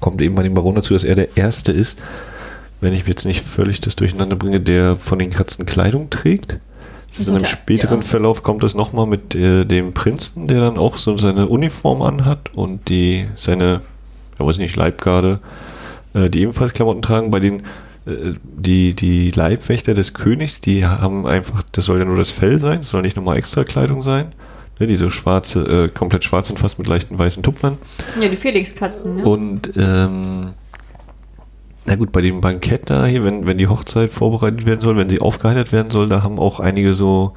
[0.00, 2.00] kommt eben bei dem Baron dazu, dass er der Erste ist,
[2.80, 6.58] wenn ich jetzt nicht völlig das durcheinander bringe, der von den Katzen Kleidung trägt.
[7.18, 8.06] in einem späteren ja.
[8.06, 12.54] Verlauf kommt das nochmal mit äh, dem Prinzen, der dann auch so seine Uniform anhat
[12.54, 13.80] und die seine,
[14.38, 15.40] ja weiß nicht, Leibgarde,
[16.14, 17.30] äh, die ebenfalls Klamotten tragen.
[17.30, 17.62] Bei den
[18.08, 22.58] äh, die, die Leibwächter des Königs, die haben einfach, das soll ja nur das Fell
[22.58, 24.32] sein, das soll nicht nochmal extra Kleidung sein.
[24.78, 27.78] Ne, diese schwarze, äh, komplett schwarz und fast mit leichten weißen Tupfern.
[28.20, 29.24] Ja, die Felix-Katzen, ne?
[29.24, 30.50] Und, ähm,
[31.84, 35.08] na gut, bei dem Bankett da hier, wenn, wenn die Hochzeit vorbereitet werden soll, wenn
[35.08, 37.32] sie aufgeheitert werden soll, da haben auch einige so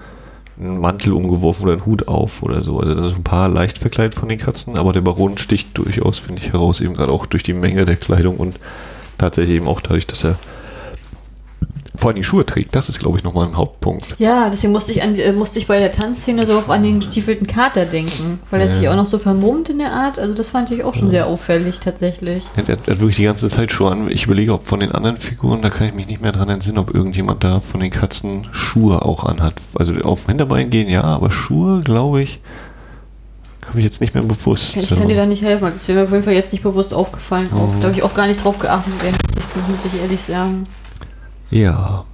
[0.60, 2.80] einen Mantel umgeworfen oder einen Hut auf oder so.
[2.80, 6.20] Also das ist ein paar leicht verkleidet von den Katzen, aber der Baron sticht durchaus,
[6.20, 8.60] finde ich, heraus, eben gerade auch durch die Menge der Kleidung und
[9.18, 10.36] tatsächlich eben auch dadurch, dass er
[11.96, 12.76] vor allem die Schuhe trägt.
[12.76, 14.06] Das ist, glaube ich, nochmal ein Hauptpunkt.
[14.18, 17.00] Ja, deswegen musste ich, an, äh, musste ich bei der Tanzszene so auch an den
[17.00, 18.74] gestiefelten Kater denken, weil er ja.
[18.74, 20.18] sich auch noch so vermummt in der Art.
[20.18, 21.12] Also das fand ich auch schon ja.
[21.12, 22.44] sehr auffällig tatsächlich.
[22.56, 24.10] Ja, der, hat wirklich die ganze Zeit Schuhe an.
[24.10, 26.78] Ich überlege, ob von den anderen Figuren, da kann ich mich nicht mehr dran entsinnen,
[26.78, 29.56] ob irgendjemand da von den Katzen Schuhe auch anhat.
[29.76, 32.40] Also auf Hinterbein gehen ja, aber Schuhe, glaube ich,
[33.68, 34.76] habe ich jetzt nicht mehr bewusst.
[34.76, 36.94] Ich kann dir da nicht helfen, das wäre mir auf jeden Fall jetzt nicht bewusst
[36.94, 37.50] aufgefallen.
[37.54, 37.70] Oh.
[37.80, 38.94] Da habe ich auch gar nicht drauf geachtet,
[39.70, 40.64] muss ich ehrlich sagen.
[41.52, 42.06] Ja.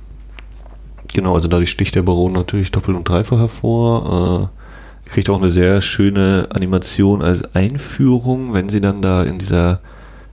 [1.13, 4.51] Genau, also dadurch sticht der Baron natürlich doppelt und dreifach hervor.
[4.53, 9.79] Äh, kriegt auch eine sehr schöne Animation als Einführung, wenn sie dann da in dieser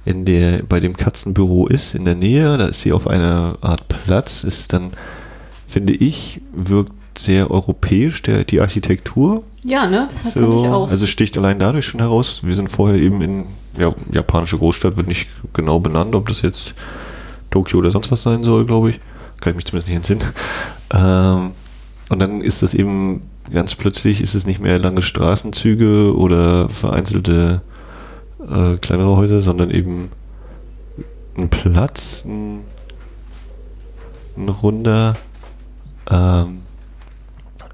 [0.04, 2.58] in der, bei dem Katzenbüro ist, in der Nähe.
[2.58, 4.44] Da ist sie auf einer Art Platz.
[4.44, 4.90] Ist dann,
[5.66, 9.44] finde ich, wirkt sehr europäisch, der, die Architektur.
[9.62, 10.08] Ja, ne?
[10.10, 10.90] Das so, fand ich auch.
[10.90, 12.40] Also sticht allein dadurch schon heraus.
[12.42, 13.44] Wir sind vorher eben in
[13.78, 16.74] ja, japanische Großstadt, wird nicht genau benannt, ob das jetzt
[17.54, 19.00] Tokio oder sonst was sein soll, glaube ich.
[19.40, 20.24] Kann ich mich zumindest nicht entsinnen.
[20.92, 21.52] Ähm,
[22.08, 27.62] und dann ist das eben ganz plötzlich, ist es nicht mehr lange Straßenzüge oder vereinzelte
[28.40, 30.10] äh, kleinere Häuser, sondern eben
[31.36, 32.60] ein Platz, ein,
[34.36, 35.14] ein runder,
[36.10, 36.58] ähm,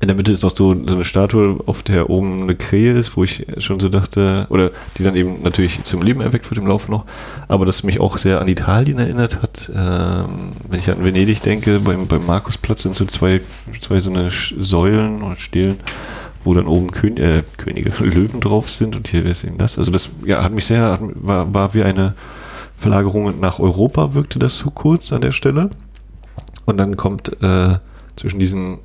[0.01, 3.17] in der Mitte ist noch so, so eine Statue, auf der oben eine Krähe ist,
[3.19, 6.67] wo ich schon so dachte, oder die dann eben natürlich zum Leben erweckt wird im
[6.67, 7.05] Laufe noch,
[7.49, 9.71] aber das mich auch sehr an Italien erinnert hat.
[9.75, 13.43] Ähm, wenn ich an Venedig denke, beim, beim Markusplatz sind so zwei,
[13.81, 15.77] zwei so eine Säulen oder Stelen,
[16.45, 19.79] wo dann oben Kön äh, Könige, Löwen drauf sind und hier ist eben das.
[19.79, 22.15] Also das ja, hat mich sehr, war, war wie eine
[22.79, 25.69] Verlagerung nach Europa, wirkte das so kurz an der Stelle.
[26.65, 27.75] Und dann kommt äh,
[28.17, 28.79] zwischen diesen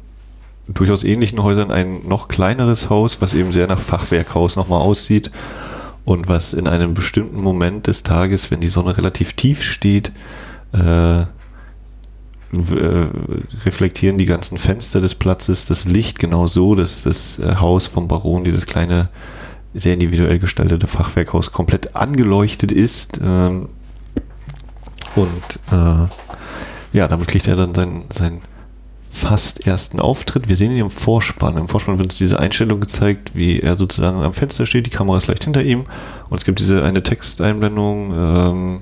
[0.67, 5.31] durchaus ähnlichen Häusern ein noch kleineres Haus, was eben sehr nach Fachwerkhaus nochmal aussieht
[6.05, 10.11] und was in einem bestimmten Moment des Tages, wenn die Sonne relativ tief steht,
[10.73, 13.07] äh, äh,
[13.65, 18.07] reflektieren die ganzen Fenster des Platzes das Licht genau so, dass das äh, Haus vom
[18.07, 19.09] Baron, dieses kleine,
[19.73, 23.19] sehr individuell gestaltete Fachwerkhaus, komplett angeleuchtet ist.
[23.21, 23.69] Ähm,
[25.15, 28.41] und äh, ja, damit kriegt er dann sein, sein
[29.15, 30.49] fast ersten Auftritt.
[30.49, 31.55] Wir sehen ihn im Vorspann.
[31.55, 35.17] Im Vorspann wird uns diese Einstellung gezeigt, wie er sozusagen am Fenster steht, die Kamera
[35.17, 35.85] ist leicht hinter ihm
[36.29, 38.81] und es gibt diese eine Texteinblendung, ähm,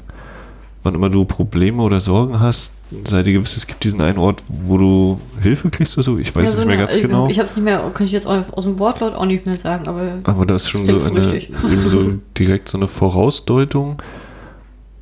[0.81, 2.71] wann immer du Probleme oder Sorgen hast,
[3.05, 6.17] sei dir gewiss, es gibt diesen einen Ort, wo du Hilfe kriegst oder so.
[6.17, 7.27] Ich weiß ja, so nicht mehr eine, ganz genau.
[7.29, 9.87] Ich habe es nicht mehr, kann ich jetzt aus dem Wortlaut auch nicht mehr sagen,
[9.87, 10.17] aber.
[10.23, 14.01] Aber das ist schon so eine, eben so direkt so eine Vorausdeutung.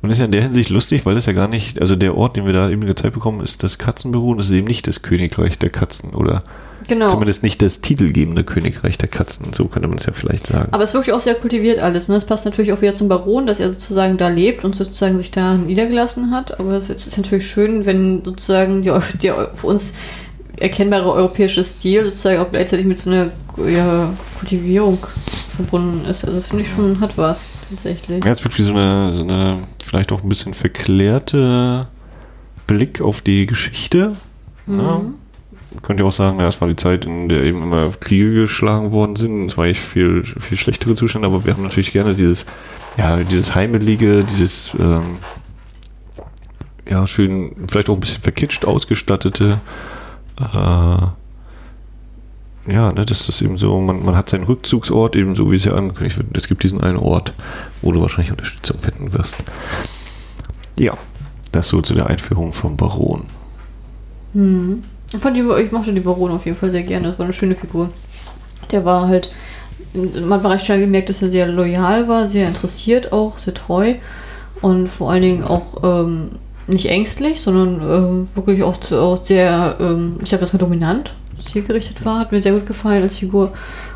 [0.02, 2.36] Und ist ja in der Hinsicht lustig, weil das ja gar nicht, also der Ort,
[2.36, 5.60] den wir da eben gezeigt bekommen, ist das Katzenbüro und ist eben nicht das Königreich
[5.60, 6.42] der Katzen oder
[6.88, 7.08] genau.
[7.08, 10.72] zumindest nicht das titelgebende Königreich der Katzen, so könnte man es ja vielleicht sagen.
[10.72, 12.08] Aber es ist wirklich auch sehr kultiviert alles.
[12.08, 12.16] Ne?
[12.16, 15.30] Das passt natürlich auch wieder zum Baron, dass er sozusagen da lebt und sozusagen sich
[15.30, 16.58] da niedergelassen hat.
[16.58, 19.94] Aber es ist natürlich schön, wenn sozusagen die, die für uns
[20.58, 23.30] erkennbare europäische Stil sozusagen auch gleichzeitig mit so einer
[23.68, 24.98] ja, Kultivierung
[25.52, 26.24] verbunden ist.
[26.24, 28.24] Also das finde ich schon, hat was tatsächlich.
[28.24, 31.86] Ja, es wird wie so eine, so eine vielleicht auch ein bisschen verklärte
[32.66, 34.16] Blick auf die Geschichte.
[34.66, 34.80] Mhm.
[34.80, 35.00] Ja.
[35.80, 38.92] Könnt ihr auch sagen, ja, es war die Zeit, in der eben immer Kriege geschlagen
[38.92, 39.46] worden sind.
[39.50, 42.44] Es war echt viel, viel schlechtere Zustände, aber wir haben natürlich gerne dieses,
[42.98, 45.18] ja, dieses Heimelige, dieses, ähm,
[46.88, 49.60] ja, schön, vielleicht auch ein bisschen verkitscht ausgestattete,
[50.38, 51.06] äh,
[52.66, 55.64] ja, ne, das ist eben so, man, man hat seinen Rückzugsort, eben so wie es
[55.64, 56.28] ja angekündigt wird.
[56.34, 57.32] Es gibt diesen einen Ort,
[57.80, 59.36] wo du wahrscheinlich Unterstützung finden wirst.
[60.78, 60.94] Ja,
[61.50, 63.24] das so zu der Einführung vom Baron.
[64.34, 64.82] Hm.
[65.12, 67.08] Ich mochte die Baron auf jeden Fall sehr gerne.
[67.08, 67.90] Das war eine schöne Figur.
[68.70, 69.30] Der war halt,
[69.94, 73.94] man hat recht schnell gemerkt, dass er sehr loyal war, sehr interessiert auch, sehr treu
[74.62, 76.30] und vor allen Dingen auch ähm,
[76.68, 82.04] nicht ängstlich, sondern äh, wirklich auch, auch sehr, ähm, ich sag jetzt mal dominant zielgerichtet
[82.04, 82.20] war.
[82.20, 83.52] Hat mir sehr gut gefallen als Figur.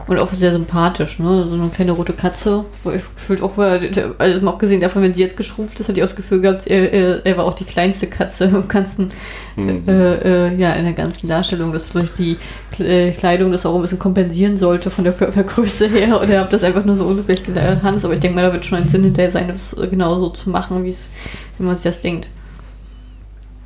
[0.09, 1.47] Und auch sehr sympathisch, ne?
[1.49, 3.81] So eine kleine rote Katze, wo ich gefühlt auch war,
[4.19, 6.69] also mal abgesehen davon, wenn sie jetzt geschrumpft ist, hatte ich auch das Gefühl gehabt,
[6.69, 9.09] er, er, er war auch die kleinste Katze im ganzen,
[9.57, 9.83] mhm.
[9.89, 12.37] äh, äh, ja, in der ganzen Darstellung, dass vielleicht die
[12.79, 16.63] äh, Kleidung das auch ein bisschen kompensieren sollte von der Körpergröße her oder ob das
[16.63, 19.03] einfach nur so ungefähr gelernt Hans, aber ich denke mal, da wird schon ein Sinn
[19.03, 21.11] hinterher sein, das genauso zu machen, wie es,
[21.59, 22.31] wie man sich das denkt.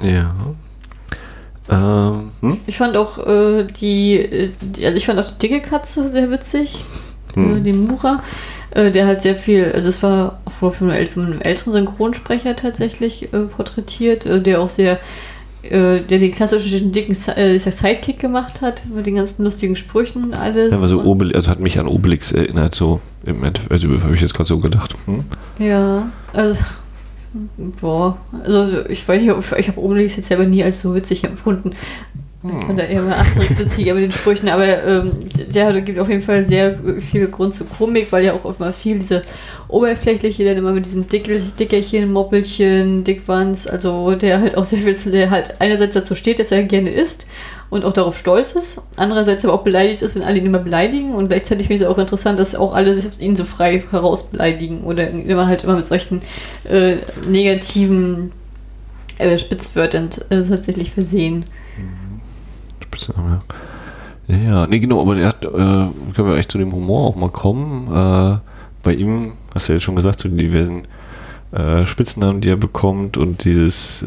[0.01, 0.35] Ja.
[1.71, 2.57] Ähm, hm?
[2.67, 6.85] Ich fand auch äh, die, die, also ich fand auch die dicke Katze sehr witzig,
[7.35, 7.59] hm.
[7.59, 8.23] äh, den Mura,
[8.73, 13.33] äh, der halt sehr viel, also es war von einem, von einem älteren Synchronsprecher tatsächlich
[13.33, 14.99] äh, porträtiert, äh, der auch sehr,
[15.63, 20.73] äh, der den klassischen dicken Sidekick gemacht hat, mit den ganzen lustigen Sprüchen und alles.
[20.73, 24.21] Ja, also, Obel also hat mich an Obelix erinnert, so im Endeffekt, also habe ich
[24.21, 24.97] jetzt gerade so gedacht.
[25.07, 25.25] Hm?
[25.61, 26.59] Ja, also
[27.81, 31.73] Boah, also ich weiß nicht, ich habe Obelix jetzt selber nie als so witzig empfunden.
[32.43, 35.13] Ich fand da eher mal Asterix witziger mit den Sprüchen, aber ähm,
[35.55, 36.79] der gibt auf jeden Fall sehr
[37.11, 39.21] viel Grund zur Komik, weil ja auch immer viel diese
[39.69, 45.13] Oberflächliche, dann immer mit diesem Dickel, Dickerchen, Moppelchen, Dickwanz, also der halt auch sehr viel,
[45.13, 47.27] der halt einerseits dazu steht, dass er gerne isst
[47.71, 51.15] und auch darauf stolz ist, andererseits aber auch beleidigt ist, wenn alle ihn immer beleidigen
[51.15, 54.83] und gleichzeitig finde ich es auch interessant, dass auch alle sich ihn so frei herausbeleidigen
[54.83, 56.21] oder immer halt immer mit solchen
[56.65, 56.97] äh,
[57.29, 58.33] negativen
[59.19, 61.45] äh, Spitzwörtern äh, tatsächlich versehen.
[62.99, 63.43] Ja.
[64.27, 67.17] ja, ja, nee, genau, aber der hat, äh, können wir echt zu dem Humor auch
[67.17, 67.87] mal kommen.
[67.87, 68.39] Äh,
[68.83, 70.83] bei ihm, hast du ja schon gesagt, zu diversen
[71.53, 74.03] äh, Spitznamen, die er bekommt und dieses,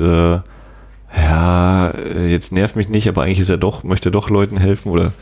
[1.16, 4.92] ja, äh, jetzt nervt mich nicht, aber eigentlich ist er doch, möchte doch Leuten helfen
[4.92, 5.14] oder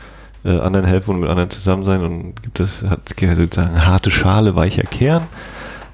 [0.44, 4.56] äh, anderen helfen und mit anderen zusammen sein und gibt es, hat sozusagen harte Schale,
[4.56, 5.22] weicher Kern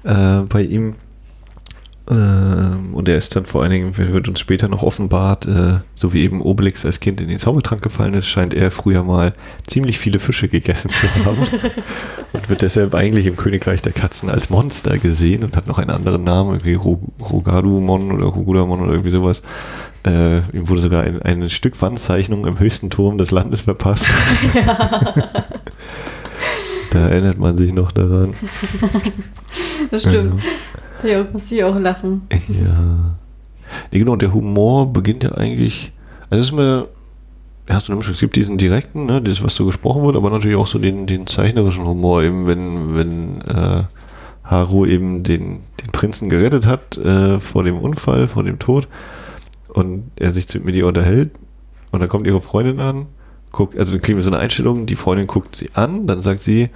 [0.03, 0.95] äh, bei ihm.
[2.09, 6.11] Ähm, und er ist dann vor allen Dingen, wird uns später noch offenbart, äh, so
[6.11, 9.33] wie eben Obelix als Kind in den Zaubertrank gefallen ist, scheint er früher mal
[9.67, 11.37] ziemlich viele Fische gegessen zu haben.
[12.33, 15.91] und wird deshalb eigentlich im Königreich der Katzen als Monster gesehen und hat noch einen
[15.91, 19.43] anderen Namen, irgendwie Rogadumon oder Rugudamon oder irgendwie sowas.
[20.03, 24.09] Äh, ihm wurde sogar ein, eine Stück Wandzeichnung im höchsten Turm des Landes verpasst.
[24.55, 25.05] Ja.
[26.91, 28.33] da erinnert man sich noch daran.
[29.91, 30.41] Das stimmt.
[30.41, 30.49] Ja.
[31.01, 32.27] Da muss ich auch lachen.
[32.49, 33.15] Ja.
[33.91, 35.91] Nee, genau, der Humor beginnt ja eigentlich.
[36.29, 36.87] Also, es ist mir.
[37.69, 40.65] Ja, so es gibt diesen direkten, ne, das, was so gesprochen wird, aber natürlich auch
[40.65, 43.83] so den, den zeichnerischen Humor, eben wenn, wenn äh,
[44.43, 48.87] Haru eben den, den Prinzen gerettet hat äh, vor dem Unfall, vor dem Tod
[49.67, 51.29] und er sich mit ihr unterhält
[51.91, 53.05] und dann kommt ihre Freundin an,
[53.51, 56.41] guckt, also dann kriegen wir so eine Einstellung, die Freundin guckt sie an, dann sagt
[56.41, 56.69] sie,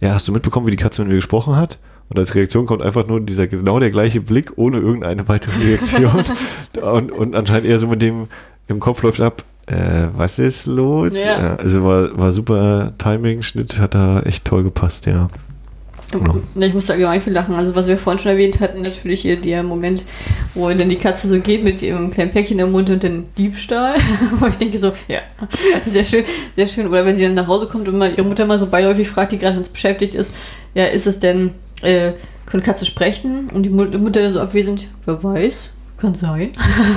[0.00, 1.78] ja, hast du mitbekommen, wie die Katze mit mir gesprochen hat?
[2.12, 6.22] Und als Reaktion kommt einfach nur dieser genau der gleiche Blick ohne irgendeine weitere Reaktion.
[6.82, 8.26] und, und anscheinend eher so mit dem
[8.68, 11.12] im Kopf läuft ab, äh, was ist los?
[11.16, 11.56] Ja.
[11.56, 15.30] also war, war super Timing, Schnitt hat da echt toll gepasst, ja.
[16.10, 16.36] Genau.
[16.54, 17.54] Ich musste allgemein viel lachen.
[17.54, 20.04] Also was wir vorhin schon erwähnt hatten, natürlich hier der Moment,
[20.52, 23.94] wo dann die Katze so geht mit ihrem kleinen Päckchen im Mund und den Diebstahl.
[24.38, 25.20] wo ich denke so, ja,
[25.86, 26.24] sehr schön,
[26.56, 26.88] sehr schön.
[26.88, 29.32] Oder wenn sie dann nach Hause kommt und mal ihre Mutter mal so beiläufig fragt,
[29.32, 30.34] die gerade uns beschäftigt ist,
[30.74, 31.52] ja, ist es denn,
[31.82, 32.12] äh,
[32.46, 33.50] können Katze sprechen?
[33.52, 36.50] Und die Mutter dann so abwesend, wer weiß, kann sein.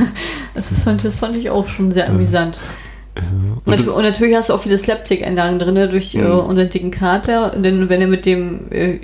[0.53, 2.59] das, fand, das fand ich auch schon sehr amüsant.
[3.65, 6.25] Und, und, natürlich hast du auch viele Slapstick-Einlagen drin, ne, durch äh, mhm.
[6.25, 7.51] äh, unseren dicken Kater.
[7.51, 8.97] Denn wenn er mit dem, äh,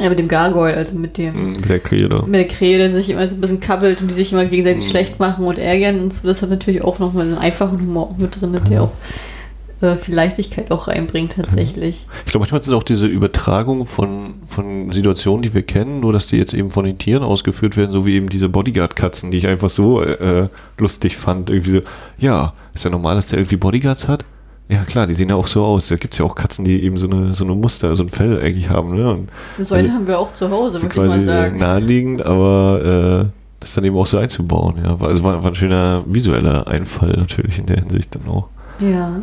[0.00, 1.34] ja, mit dem Gargoyle, also mit dem.
[1.34, 2.08] Mhm, mit der Krähe.
[2.26, 4.84] Mit der Krähe, der sich immer so ein bisschen kabbelt und die sich immer gegenseitig
[4.84, 4.90] mhm.
[4.90, 6.26] schlecht machen und ärgern und so.
[6.26, 9.35] Das hat natürlich auch nochmal einen einfachen Humor mit drin, der auch äh,
[9.78, 12.06] viel Leichtigkeit auch reinbringt tatsächlich.
[12.24, 16.12] Ich glaube, manchmal ist es auch diese Übertragung von, von Situationen, die wir kennen, nur
[16.12, 19.38] dass die jetzt eben von den Tieren ausgeführt werden, so wie eben diese Bodyguard-Katzen, die
[19.38, 20.48] ich einfach so äh,
[20.78, 21.50] lustig fand.
[21.50, 21.80] Irgendwie so,
[22.18, 24.24] ja, ist ja normal, dass der irgendwie Bodyguards hat.
[24.68, 25.88] Ja klar, die sehen ja auch so aus.
[25.88, 28.08] Da gibt es ja auch Katzen, die eben so eine, so eine Muster, so ein
[28.08, 28.96] Fell eigentlich haben.
[28.96, 29.10] Ne?
[29.10, 29.28] Und
[29.64, 31.58] so einen also, haben wir auch zu Hause, würde ich mal sagen.
[31.58, 34.76] naheliegend, aber äh, das dann eben auch so einzubauen.
[34.82, 38.48] Ja, also war, war ein schöner visueller Einfall natürlich in der Hinsicht dann auch.
[38.80, 39.20] Ja.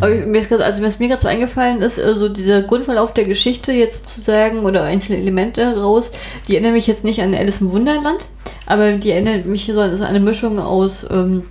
[0.00, 3.24] Aber mir ist grad, also was mir gerade so eingefallen ist, also dieser Grundverlauf der
[3.24, 6.10] Geschichte jetzt sozusagen oder einzelne Elemente heraus,
[6.48, 8.28] die erinnern mich jetzt nicht an Alice im Wunderland,
[8.66, 11.44] aber die erinnern mich so an eine Mischung aus ähm,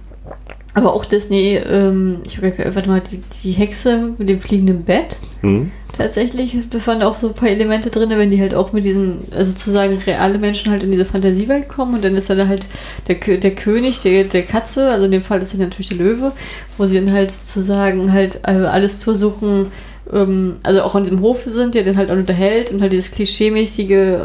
[0.74, 5.19] aber auch Disney, ähm, ich warte mal, die, die, Hexe mit dem fliegenden Bett.
[5.41, 5.71] Mhm.
[5.95, 9.19] Tatsächlich, da fand auch so ein paar Elemente drin, wenn die halt auch mit diesen,
[9.36, 12.67] also sozusagen reale Menschen halt in diese Fantasiewelt kommen und dann ist dann halt
[13.07, 16.32] der, der König, der, der Katze, also in dem Fall ist er natürlich der Löwe,
[16.80, 19.67] wo sie dann halt sozusagen halt äh, alles versuchen,
[20.12, 23.12] ähm, also auch an diesem Hof sind, der den halt auch unterhält und halt dieses
[23.12, 24.18] klischeemäßige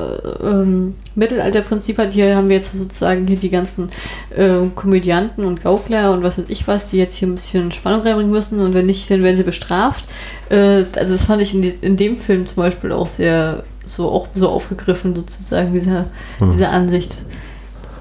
[0.42, 2.12] ähm, Mittelalterprinzip hat.
[2.12, 3.90] Hier haben wir jetzt sozusagen hier die ganzen
[4.36, 8.02] äh, Komödianten und Gaukler und was weiß ich was, die jetzt hier ein bisschen Spannung
[8.02, 10.04] reinbringen müssen und wenn nicht, dann werden sie bestraft.
[10.50, 14.08] Äh, also das fand ich in, die, in, dem Film zum Beispiel auch sehr so
[14.08, 16.06] auch so aufgegriffen sozusagen dieser,
[16.38, 16.50] hm.
[16.50, 17.16] diese Ansicht.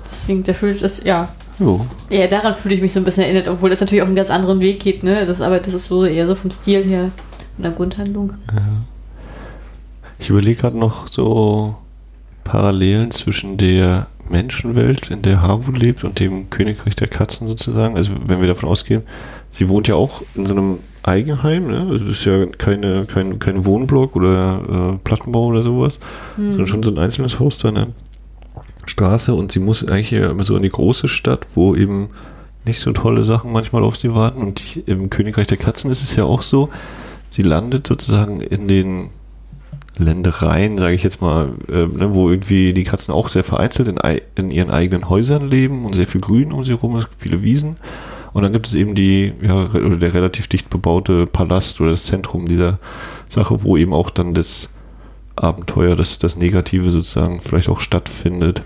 [0.09, 1.83] Deswegen, der fühlt das, ja, Jo.
[2.11, 4.29] Ja, daran fühle ich mich so ein bisschen erinnert, obwohl das natürlich auch einen ganz
[4.29, 5.25] anderen Weg geht, ne?
[5.25, 7.09] Das, aber das ist so eher so vom Stil her
[7.57, 8.33] in der Grundhandlung.
[8.53, 8.61] Ja.
[10.19, 11.75] Ich überlege gerade noch so
[12.43, 17.95] Parallelen zwischen der Menschenwelt, in der Harwood lebt, und dem Königreich der Katzen sozusagen.
[17.95, 19.03] Also wenn wir davon ausgehen,
[19.51, 21.87] sie wohnt ja auch in so einem Eigenheim, ne?
[21.89, 25.99] Also das ist ja keine, kein, kein Wohnblock oder äh, Plattenbau oder sowas,
[26.35, 26.49] hm.
[26.49, 27.87] sondern schon so ein einzelnes Haus da in der
[28.85, 32.09] Straße und sie muss eigentlich immer so in die große Stadt, wo eben
[32.65, 34.41] nicht so tolle Sachen manchmal auf sie warten.
[34.41, 36.69] Und im Königreich der Katzen ist es ja auch so,
[37.29, 39.09] sie landet sozusagen in den
[39.97, 43.97] Ländereien, sage ich jetzt mal, äh, ne, wo irgendwie die Katzen auch sehr vereinzelt in,
[44.35, 47.77] in, ihren eigenen Häusern leben und sehr viel Grün um sie herum, viele Wiesen.
[48.33, 52.05] Und dann gibt es eben die, ja, oder der relativ dicht bebaute Palast oder das
[52.05, 52.77] Zentrum dieser
[53.29, 54.69] Sache, wo eben auch dann das
[55.35, 58.61] Abenteuer, das, das Negative sozusagen vielleicht auch stattfindet.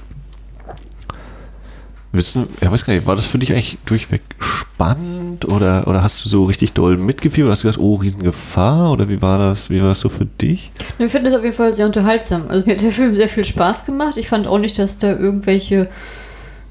[2.11, 6.23] Wissen, ja, weiß gar nicht, war das für dich eigentlich durchweg spannend oder, oder hast
[6.23, 9.69] du so richtig doll mitgefühlt oder hast du gesagt, oh, Riesengefahr oder wie war das,
[9.69, 10.71] wie war das so für dich?
[10.99, 12.43] Ich finde das auf jeden Fall sehr unterhaltsam.
[12.49, 14.17] Also mir hat der Film sehr viel Spaß gemacht.
[14.17, 15.89] Ich fand auch nicht, dass da irgendwelche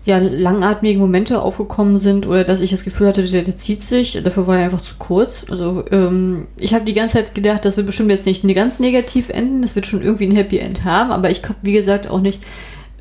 [0.07, 4.19] ja, langatmigen Momente aufgekommen sind oder dass ich das Gefühl hatte, der, der zieht sich.
[4.25, 5.45] Dafür war er einfach zu kurz.
[5.51, 9.29] Also ähm, ich habe die ganze Zeit gedacht, das wird bestimmt jetzt nicht ganz negativ
[9.29, 9.63] enden.
[9.63, 11.11] Das wird schon irgendwie ein Happy End haben.
[11.11, 12.41] Aber ich habe, wie gesagt, auch nicht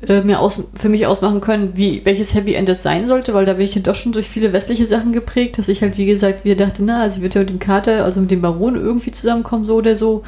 [0.06, 3.44] äh, mir aus, für mich ausmachen können, wie, welches Happy End es sein sollte, weil
[3.44, 6.06] da bin ich ja doch schon durch viele westliche Sachen geprägt, dass ich halt, wie
[6.06, 9.12] gesagt, wieder dachte, na, sie wird ja mit dem Kater, also mit dem Baron irgendwie
[9.12, 10.22] zusammenkommen, so oder so.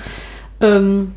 [0.60, 1.12] Ähm,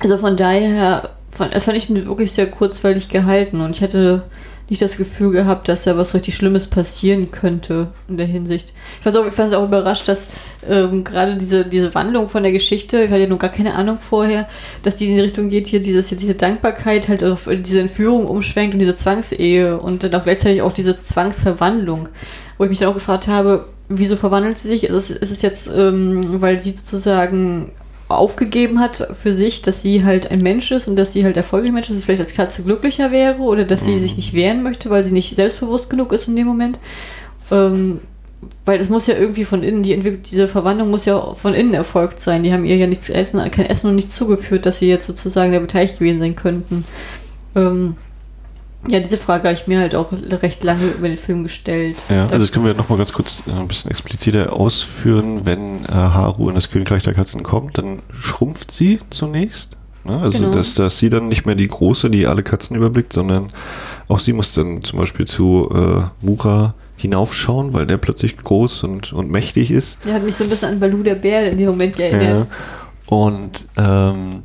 [0.00, 4.22] also von daher fand, fand ich ihn wirklich sehr kurzweilig gehalten und ich hätte
[4.70, 8.72] nicht das Gefühl gehabt, dass da was richtig Schlimmes passieren könnte in der Hinsicht.
[8.98, 10.28] Ich fand auch, auch überrascht, dass
[10.68, 13.98] ähm, gerade diese, diese Wandlung von der Geschichte, ich hatte ja noch gar keine Ahnung
[14.00, 14.48] vorher,
[14.82, 18.74] dass die in die Richtung geht, hier dieses, diese Dankbarkeit halt auf diese Entführung umschwenkt
[18.74, 22.08] und diese Zwangsehe und dann auch gleichzeitig auch diese Zwangsverwandlung,
[22.56, 24.84] wo ich mich dann auch gefragt habe, wieso verwandelt sie sich?
[24.84, 27.72] Ist es, ist es jetzt, ähm, weil sie sozusagen
[28.18, 31.72] aufgegeben hat für sich, dass sie halt ein Mensch ist und dass sie halt erfolgreich
[31.72, 34.00] Mensch ist, dass sie vielleicht als Katze glücklicher wäre oder dass sie mhm.
[34.00, 36.78] sich nicht wehren möchte, weil sie nicht selbstbewusst genug ist in dem Moment.
[37.50, 38.00] Ähm,
[38.64, 42.20] weil es muss ja irgendwie von innen, die diese Verwandlung muss ja von innen erfolgt
[42.20, 42.42] sein.
[42.42, 45.52] Die haben ihr ja nichts essen, kein Essen und nichts zugeführt, dass sie jetzt sozusagen
[45.52, 46.84] da beteiligt gewesen sein könnten.
[47.54, 47.96] Ähm,
[48.88, 51.96] ja, diese Frage habe ich mir halt auch recht lange über den Film gestellt.
[52.08, 55.44] Ja, also das können wir nochmal ganz kurz äh, ein bisschen expliziter ausführen.
[55.44, 59.76] Wenn äh, Haru in das Königreich der Katzen kommt, dann schrumpft sie zunächst.
[60.04, 60.18] Ne?
[60.18, 60.52] Also genau.
[60.52, 63.50] dass, dass sie dann nicht mehr die Große, die alle Katzen überblickt, sondern
[64.08, 69.12] auch sie muss dann zum Beispiel zu äh, Mura hinaufschauen, weil der plötzlich groß und,
[69.12, 69.98] und mächtig ist.
[70.04, 72.46] Der hat mich so ein bisschen an Balu der Bär in dem Moment erinnert.
[72.48, 73.16] Ja.
[73.16, 74.42] Und ähm,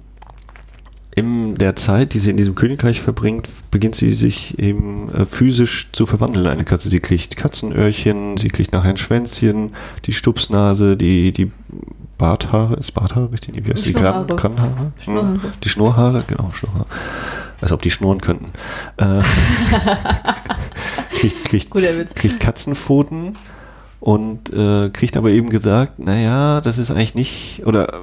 [1.16, 5.88] in der Zeit, die sie in diesem Königreich verbringt, beginnt sie sich eben äh, physisch
[5.94, 6.46] zu verwandeln.
[6.46, 9.74] Eine Katze, sie kriegt Katzenöhrchen, sie kriegt nachher ein Schwänzchen,
[10.06, 11.52] die Stupsnase, die, die
[12.18, 13.66] Barthaare, ist Barthaare richtig?
[13.66, 13.94] Wie heißt die?
[13.94, 14.92] Gran Kranhaare?
[15.02, 15.34] Schnurrhaare.
[15.34, 15.54] Hm.
[15.64, 16.86] Die Schnurrhaare, genau, Schnurrhaare.
[17.62, 18.48] Als ob die schnurren könnten.
[18.98, 19.22] Äh,
[21.18, 23.38] kriegt, kriegt, kriegt Katzenpfoten
[24.00, 27.98] und äh, kriegt aber eben gesagt, naja, das ist eigentlich nicht, oder äh,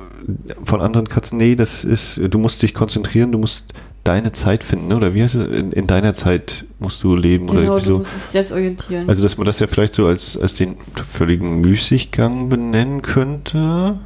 [0.64, 3.66] von anderen Katzen, nee, das ist, du musst dich konzentrieren, du musst
[4.04, 7.60] deine Zeit finden, oder wie heißt es, in, in deiner Zeit musst du leben genau,
[7.60, 7.92] oder irgendwie so.
[7.92, 9.08] Du musst dich selbst orientieren.
[9.08, 10.76] Also, dass man das ja vielleicht so als, als den
[11.08, 13.98] völligen Müßiggang benennen könnte,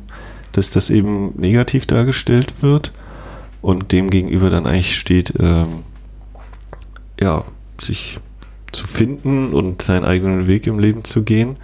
[0.53, 2.93] dass das eben negativ dargestellt wird
[3.63, 5.85] und dem gegenüber dann eigentlich steht, ähm,
[7.19, 7.45] ja,
[7.81, 8.19] sich
[8.77, 11.55] zu finden und seinen eigenen Weg im Leben zu gehen.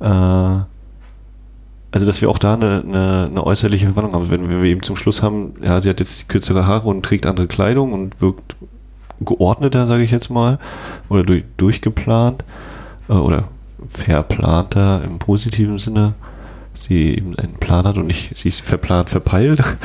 [0.00, 0.60] Äh,
[1.90, 4.30] also dass wir auch da eine, eine, eine äußerliche Verwandlung haben.
[4.30, 7.26] Wenn, wenn wir eben zum Schluss haben, ja, sie hat jetzt kürzere Haare und trägt
[7.26, 8.56] andere Kleidung und wirkt
[9.20, 10.58] geordneter, sage ich jetzt mal,
[11.08, 12.44] oder durch, durchgeplant
[13.08, 13.48] äh, oder
[13.88, 16.14] verplanter im positiven Sinne.
[16.74, 19.62] Sie eben einen Plan hat und nicht, sie ist verplant, verpeilt.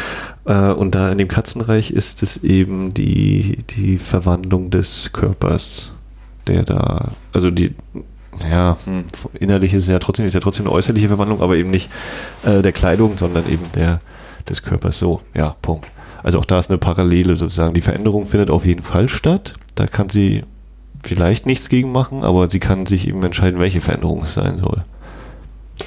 [0.46, 5.93] Äh, und da in dem Katzenreich ist es eben die, die Verwandlung des Körpers,
[6.48, 7.76] der da, also die,
[8.50, 11.90] ja, hm, innerlich ist ja trotzdem, ist ja trotzdem eine äußerliche Verwandlung, aber eben nicht
[12.44, 14.02] äh, der Kleidung, sondern eben der
[14.50, 15.00] des Körpers.
[15.00, 15.90] So, ja, Punkt.
[16.22, 17.74] Also auch da ist eine Parallele sozusagen.
[17.74, 19.56] Die Veränderung findet auf jeden Fall statt.
[19.76, 20.44] Da kann sie
[21.04, 24.84] vielleicht nichts gegen machen, aber sie kann sich eben entscheiden, welche Veränderung es sein soll.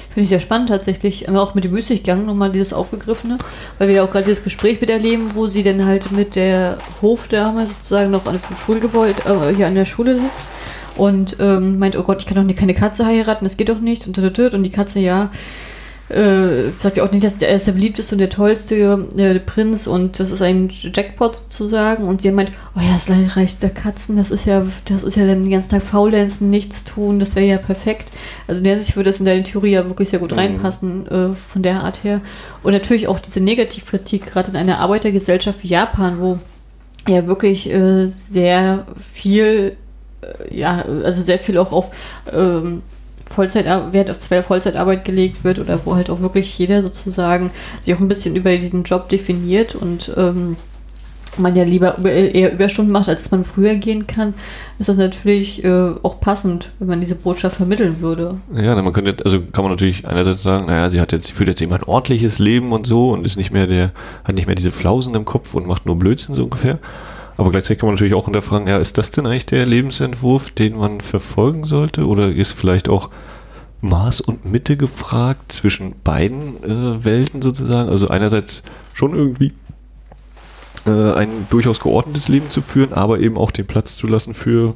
[0.09, 1.29] Finde ich sehr spannend tatsächlich.
[1.29, 3.37] Auch mit dem Müßiggang nochmal dieses Aufgegriffene,
[3.77, 6.77] weil wir ja auch gerade dieses Gespräch mit erleben, wo sie dann halt mit der
[7.01, 10.47] Hofdame sozusagen noch an dem Schulgebäude, äh, hier an der Schule sitzt
[10.95, 14.07] und ähm, meint, oh Gott, ich kann doch keine Katze heiraten, das geht doch nicht
[14.07, 15.29] und, und die Katze, ja,
[16.09, 20.19] äh, sagt ja auch nicht, dass er der beliebteste und der tollste äh, Prinz und
[20.19, 24.31] das ist ein Jackpot sozusagen und sie meint, oh ja, das Reich der Katzen, das
[24.31, 27.57] ist ja, das ist ja dann den ganzen Tag faulenzen, nichts tun, das wäre ja
[27.57, 28.09] perfekt.
[28.47, 30.39] Also in der Sicht würde das in deine Theorie ja wirklich sehr gut mhm.
[30.39, 32.21] reinpassen, äh, von der Art her.
[32.63, 36.39] Und natürlich auch diese Negativkritik, gerade in einer Arbeitergesellschaft wie Japan, wo
[37.07, 39.75] ja wirklich äh, sehr viel
[40.21, 41.89] äh, ja, also sehr viel auch auf
[42.31, 42.81] ähm,
[43.29, 47.51] Vollzeit, Wert auf Vollzeitarbeit gelegt wird oder wo halt auch wirklich jeder sozusagen
[47.81, 50.57] sich auch ein bisschen über diesen Job definiert und ähm,
[51.39, 54.33] man ja lieber eher Überstunden macht, als man früher gehen kann,
[54.79, 58.37] ist das natürlich äh, auch passend, wenn man diese Botschaft vermitteln würde.
[58.55, 61.49] Ja, man könnte, also kann man natürlich einerseits sagen, naja, sie hat jetzt, sie führt
[61.49, 63.91] jetzt eben ein ordentliches Leben und so und ist nicht mehr der,
[64.23, 66.79] hat nicht mehr diese Flausen im Kopf und macht nur Blödsinn so ungefähr.
[67.37, 70.75] Aber gleichzeitig kann man natürlich auch hinterfragen, ja, ist das denn eigentlich der Lebensentwurf, den
[70.75, 72.07] man verfolgen sollte?
[72.07, 73.09] Oder ist vielleicht auch
[73.81, 77.89] Maß und Mitte gefragt zwischen beiden äh, Welten sozusagen?
[77.89, 78.63] Also einerseits
[78.93, 79.53] schon irgendwie
[80.87, 84.75] äh, ein durchaus geordnetes Leben zu führen, aber eben auch den Platz zu lassen für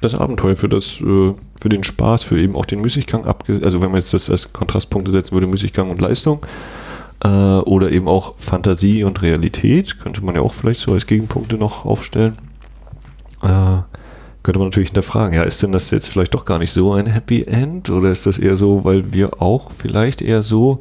[0.00, 3.90] das Abenteuer, für das, äh, für den Spaß, für eben auch den Müßiggang also wenn
[3.90, 6.40] man jetzt das als Kontrastpunkte setzen würde, Müßiggang und Leistung,
[7.24, 11.56] äh, oder eben auch Fantasie und Realität, könnte man ja auch vielleicht so als Gegenpunkte
[11.56, 12.34] noch aufstellen.
[13.42, 13.82] Äh,
[14.42, 17.06] könnte man natürlich hinterfragen, ja, ist denn das jetzt vielleicht doch gar nicht so ein
[17.06, 17.90] Happy End?
[17.90, 20.80] Oder ist das eher so, weil wir auch vielleicht eher so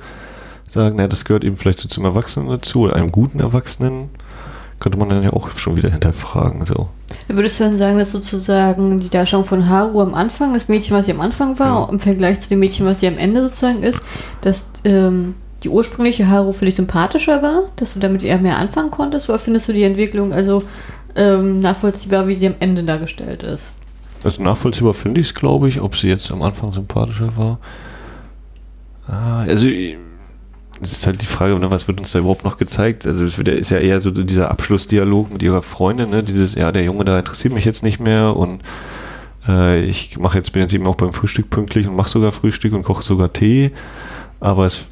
[0.69, 4.09] sagen, na, das gehört eben vielleicht so zum Erwachsenen dazu, oder einem guten Erwachsenen,
[4.79, 6.65] könnte man dann ja auch schon wieder hinterfragen.
[6.65, 6.87] So.
[7.27, 11.07] Würdest du dann sagen, dass sozusagen die Darstellung von Haru am Anfang, das Mädchen, was
[11.07, 11.89] sie am Anfang war, Ja.
[11.91, 14.05] im Vergleich zu dem Mädchen, was sie am Ende sozusagen ist,
[14.41, 15.33] dass ähm,
[15.63, 19.39] die ursprüngliche Haru für dich sympathischer war, dass du damit eher mehr anfangen konntest, oder
[19.39, 20.63] findest du die Entwicklung also
[21.15, 23.73] ähm, nachvollziehbar, wie sie am Ende dargestellt ist?
[24.23, 27.59] Also nachvollziehbar finde ich es, glaube ich, ob sie jetzt am Anfang sympathischer war.
[29.07, 33.07] Ah, also es ist halt die Frage, ne, was wird uns da überhaupt noch gezeigt?
[33.07, 36.23] Also es ist ja eher so dieser Abschlussdialog mit ihrer Freundin, ne?
[36.23, 38.61] Dieses, ja, der Junge da interessiert mich jetzt nicht mehr und
[39.47, 42.73] äh, ich mache jetzt bin jetzt eben auch beim Frühstück pünktlich und mache sogar Frühstück
[42.73, 43.71] und koche sogar Tee.
[44.39, 44.85] Aber es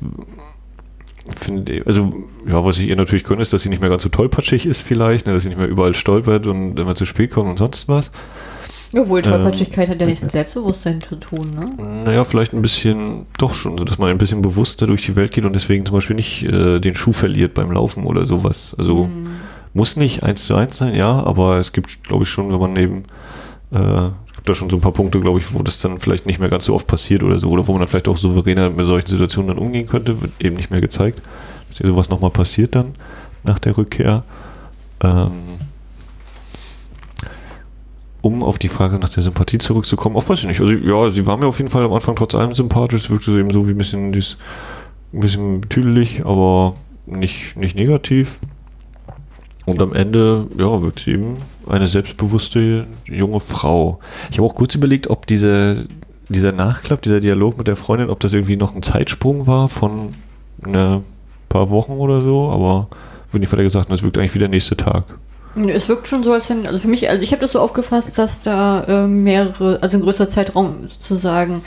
[1.39, 2.13] finde also
[2.47, 4.81] ja, was ich ihr natürlich gönne, ist, dass sie nicht mehr ganz so tollpatschig ist
[4.81, 7.87] vielleicht, ne, dass sie nicht mehr überall stolpert und immer zu spät kommt und sonst
[7.87, 8.11] was.
[8.93, 12.03] Obwohl, Ähm, Tollpatschigkeit hat ja nichts mit Selbstbewusstsein zu tun, ne?
[12.05, 15.31] Naja, vielleicht ein bisschen, doch schon, so dass man ein bisschen bewusster durch die Welt
[15.31, 18.75] geht und deswegen zum Beispiel nicht äh, den Schuh verliert beim Laufen oder sowas.
[18.77, 19.27] Also Mhm.
[19.73, 22.75] muss nicht eins zu eins sein, ja, aber es gibt, glaube ich, schon, wenn man
[22.77, 23.03] eben,
[23.71, 24.09] äh,
[24.45, 26.65] da schon so ein paar Punkte, glaube ich, wo das dann vielleicht nicht mehr ganz
[26.65, 29.49] so oft passiert oder so, oder wo man dann vielleicht auch souveräner mit solchen Situationen
[29.49, 31.21] dann umgehen könnte, wird eben nicht mehr gezeigt,
[31.69, 32.93] dass hier sowas nochmal passiert dann
[33.43, 34.23] nach der Rückkehr.
[35.01, 35.31] Ähm,
[38.21, 40.59] um auf die Frage nach der Sympathie zurückzukommen, auch weiß ich nicht.
[40.59, 43.03] Also ja, sie war mir auf jeden Fall am Anfang trotz allem sympathisch.
[43.03, 44.37] Es wirkte so eben so wie ein bisschen, dies,
[45.13, 46.75] ein bisschen tüdelig, aber
[47.05, 48.39] nicht, nicht negativ.
[49.65, 51.37] Und am Ende, ja, wird sie eben
[51.69, 53.99] eine selbstbewusste junge Frau.
[54.31, 55.85] Ich habe auch kurz überlegt, ob diese,
[56.29, 60.09] dieser Nachklapp, dieser Dialog mit der Freundin, ob das irgendwie noch ein Zeitsprung war von
[60.65, 61.03] ein
[61.49, 62.87] paar Wochen oder so, aber
[63.31, 65.05] wird nicht weiter gesagt, es wirkt eigentlich wie der nächste Tag.
[65.67, 68.17] Es wirkt schon so, als wenn, also für mich, also ich habe das so aufgefasst,
[68.17, 71.63] dass da äh, mehrere, also ein größerer Zeitraum sozusagen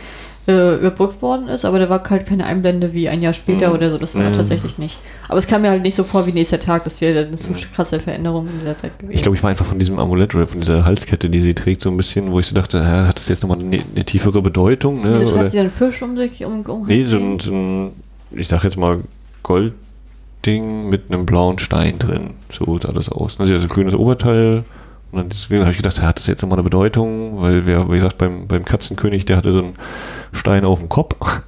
[0.48, 3.74] äh, überbrückt worden ist, aber da war halt keine Einblende wie ein Jahr später Mhm.
[3.74, 4.36] oder so, das war Mhm.
[4.36, 4.96] tatsächlich nicht.
[5.28, 7.48] Aber es kam mir halt nicht so vor wie nächster Tag, das wäre eine so
[7.74, 9.14] krasse Veränderung in dieser Zeit gewesen.
[9.14, 11.82] Ich glaube, ich war einfach von diesem Amulett oder von dieser Halskette, die sie trägt,
[11.82, 14.40] so ein bisschen, wo ich so dachte, hä, hat das jetzt nochmal eine, eine tiefere
[14.40, 15.02] Bedeutung?
[15.02, 15.16] Ne?
[15.20, 17.90] Wieso hat sie einen Fisch um sich um, um Nee, so ein, so ein,
[18.30, 19.00] ich sag jetzt mal,
[19.42, 22.30] Goldding mit einem blauen Stein drin.
[22.50, 23.38] So sah das aus.
[23.38, 24.64] Also ein grünes Oberteil.
[25.10, 27.40] Und dann deswegen habe ich gedacht, hat das jetzt nochmal eine Bedeutung?
[27.40, 29.72] Weil wer, wie gesagt, beim, beim Katzenkönig, der hatte so einen
[30.32, 31.14] Stein auf dem Kopf.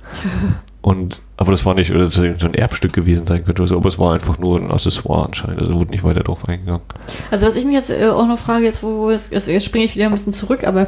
[0.83, 3.77] Und, aber das war nicht, oder das so ein Erbstück gewesen sein könnte oder so,
[3.77, 5.61] aber es war einfach nur ein Accessoire anscheinend.
[5.61, 6.81] Also wurde nicht weiter drauf eingegangen.
[7.31, 9.95] Also was ich mich jetzt äh, auch noch frage, jetzt, wo jetzt, jetzt springe ich
[9.95, 10.87] wieder ein bisschen zurück, aber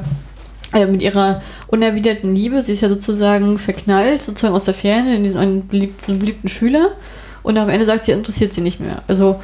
[0.72, 5.24] äh, mit ihrer unerwiderten Liebe, sie ist ja sozusagen verknallt, sozusagen aus der Ferne in
[5.24, 6.93] diesen einen beliebten, beliebten Schüler
[7.43, 9.03] und am Ende sagt sie, interessiert sie nicht mehr.
[9.09, 9.40] Also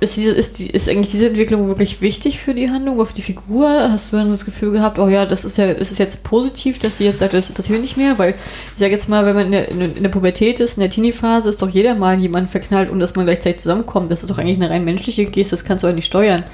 [0.00, 3.22] ist, diese, ist, die, ist eigentlich diese Entwicklung wirklich wichtig für die Handlung, für die
[3.22, 3.68] Figur?
[3.68, 6.98] Hast du dann das Gefühl gehabt, oh ja, das ist ja, ist jetzt positiv, dass
[6.98, 8.18] sie jetzt sagt, das interessiert nicht mehr?
[8.18, 10.90] Weil ich sage jetzt mal, wenn man in der, in der Pubertät ist, in der
[10.90, 14.10] Teenie-Phase, ist doch jeder mal jemand verknallt und dass man gleichzeitig zusammenkommt.
[14.10, 16.44] Das ist doch eigentlich eine rein menschliche Geste, das kannst du auch nicht steuern.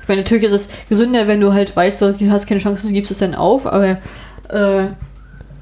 [0.00, 2.92] Ich meine, natürlich ist es gesünder, wenn du halt weißt, du hast keine Chance, du
[2.92, 3.98] gibst es dann auf, aber
[4.48, 4.86] äh,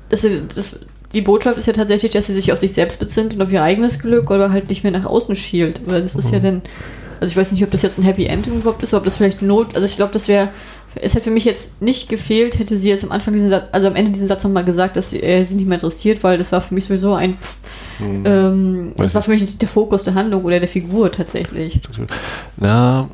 [0.09, 0.81] das, das,
[1.13, 3.63] die Botschaft ist ja tatsächlich, dass sie sich auf sich selbst besinnt und auf ihr
[3.63, 5.81] eigenes Glück oder halt nicht mehr nach außen schielt.
[5.87, 6.63] Weil das ist ja dann,
[7.23, 9.41] also ich weiß nicht, ob das jetzt ein Happy End überhaupt ist, ob das vielleicht
[9.43, 10.51] Not, also ich glaube, das wäre,
[10.95, 13.89] es hätte für mich jetzt nicht gefehlt, hätte sie jetzt am Anfang diesen Satz, also
[13.89, 16.53] am Ende diesen Satz nochmal gesagt, dass sie, äh, sie nicht mehr interessiert, weil das
[16.53, 17.59] war für mich sowieso ein, pff,
[17.99, 18.23] Hm.
[18.25, 21.81] ähm, das war für mich nicht der Fokus der Handlung oder der Figur tatsächlich.
[22.57, 23.09] Na,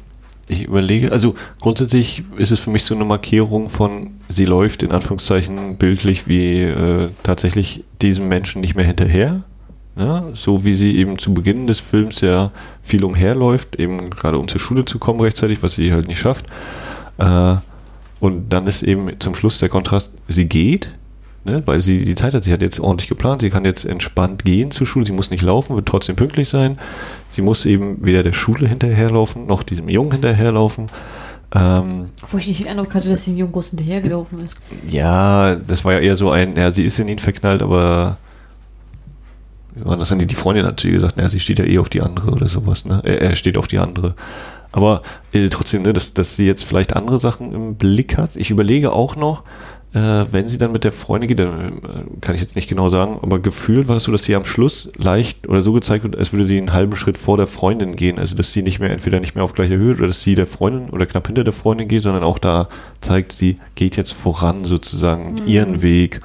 [0.48, 4.92] ich überlege, also grundsätzlich ist es für mich so eine Markierung von, sie läuft in
[4.92, 9.42] Anführungszeichen bildlich wie äh, tatsächlich diesem Menschen nicht mehr hinterher.
[9.98, 14.46] Ja, so wie sie eben zu Beginn des Films ja viel umherläuft, eben gerade um
[14.46, 16.46] zur Schule zu kommen rechtzeitig, was sie halt nicht schafft.
[17.18, 17.56] Äh,
[18.20, 20.90] und dann ist eben zum Schluss der Kontrast, sie geht,
[21.44, 24.44] ne, weil sie die Zeit hat, sie hat jetzt ordentlich geplant, sie kann jetzt entspannt
[24.44, 26.78] gehen zur Schule, sie muss nicht laufen, wird trotzdem pünktlich sein.
[27.30, 30.86] Sie muss eben weder der Schule hinterherlaufen, noch diesem Jungen hinterherlaufen.
[31.54, 34.58] Ähm, Wo ich nicht den Eindruck hatte, dass sie dem Jungen groß hinterhergelaufen ist.
[34.88, 38.18] ja, das war ja eher so ein, ja, sie ist in ihn verknallt, aber
[39.84, 42.02] ja, das haben die, die Freundin ihr gesagt, naja, sie steht ja eh auf die
[42.02, 43.00] andere oder sowas, ne?
[43.04, 44.14] Er, er steht auf die andere.
[44.72, 45.02] Aber
[45.32, 48.30] äh, trotzdem, ne, dass, dass sie jetzt vielleicht andere Sachen im Blick hat.
[48.34, 49.42] Ich überlege auch noch,
[49.94, 52.90] äh, wenn sie dann mit der Freundin geht, dann äh, kann ich jetzt nicht genau
[52.90, 56.16] sagen, aber gefühlt war es so, dass sie am Schluss leicht oder so gezeigt wird,
[56.16, 58.18] als würde sie einen halben Schritt vor der Freundin gehen.
[58.18, 60.46] Also dass sie nicht mehr, entweder nicht mehr auf gleicher Höhe oder dass sie der
[60.46, 62.68] Freundin oder knapp hinter der Freundin geht, sondern auch da
[63.00, 66.20] zeigt, sie geht jetzt voran sozusagen ihren Weg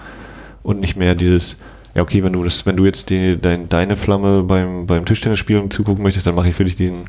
[0.61, 1.57] und nicht mehr dieses,
[1.95, 5.69] ja okay, wenn du das, wenn du jetzt die, dein, deine Flamme beim, beim Tischtennisspielen
[5.71, 7.05] zugucken möchtest, dann mache ich für dich diesen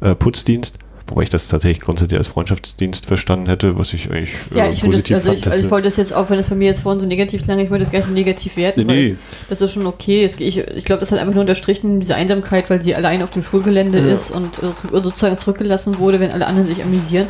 [0.00, 0.78] äh, Putzdienst.
[1.08, 4.80] Wobei ich das tatsächlich grundsätzlich als Freundschaftsdienst verstanden hätte, was ich eigentlich Ja, äh, ich
[4.80, 6.80] finde das, also ich, also ich wollte das jetzt auch, wenn das bei mir jetzt
[6.80, 9.16] vorhin so negativ klang, ich wollte das gar nicht so negativ werten, nee, nee.
[9.48, 10.24] das ist schon okay.
[10.24, 13.30] Es, ich ich glaube, das hat einfach nur unterstrichen, diese Einsamkeit, weil sie allein auf
[13.30, 14.14] dem Schulgelände ja.
[14.14, 17.28] ist und äh, sozusagen zurückgelassen wurde, wenn alle anderen sich amüsieren.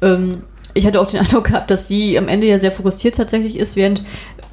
[0.00, 0.42] Ähm,
[0.72, 3.76] ich hatte auch den Eindruck gehabt, dass sie am Ende ja sehr fokussiert tatsächlich ist,
[3.76, 4.02] während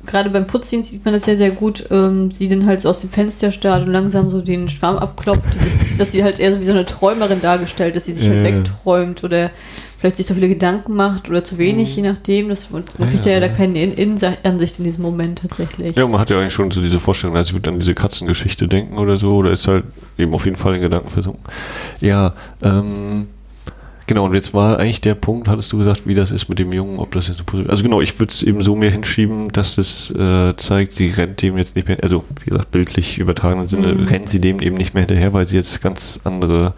[0.07, 3.01] gerade beim Putzdienst sieht man das ja sehr gut, ähm, sie dann halt so aus
[3.01, 6.61] dem Fenster starrt und langsam so den Schwarm abklopft, dieses, dass sie halt eher so
[6.61, 9.51] wie so eine Träumerin dargestellt, dass sie sich halt wegträumt oder
[9.99, 12.03] vielleicht sich so viele Gedanken macht oder zu wenig, mhm.
[12.03, 12.49] je nachdem.
[12.49, 15.95] Das, man ja, kriegt ja, ja da keine in in Ansicht in diesem Moment tatsächlich.
[15.95, 18.67] Ja, man hat ja eigentlich schon so diese Vorstellung, also ich würde an diese Katzengeschichte
[18.67, 19.85] denken oder so, oder ist halt
[20.17, 21.43] eben auf jeden Fall in Gedanken versunken.
[21.99, 23.27] Ja, ähm,
[24.07, 26.71] Genau, und jetzt war eigentlich der Punkt, hattest du gesagt, wie das ist mit dem
[26.71, 29.77] Jungen, ob das jetzt positiv Also genau, ich würde es eben so mir hinschieben, dass
[29.77, 33.87] es äh, zeigt, sie rennt dem jetzt nicht mehr, also wie gesagt, bildlich übertragenen Sinne,
[33.87, 34.07] mhm.
[34.07, 36.73] rennt sie dem eben nicht mehr hinterher, weil sie jetzt ganz andere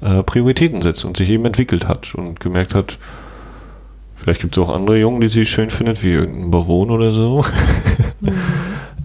[0.00, 2.96] äh, Prioritäten setzt und sich eben entwickelt hat und gemerkt hat,
[4.16, 7.44] vielleicht gibt es auch andere Jungen, die sie schön findet, wie irgendein Baron oder so.
[8.22, 8.32] Mhm.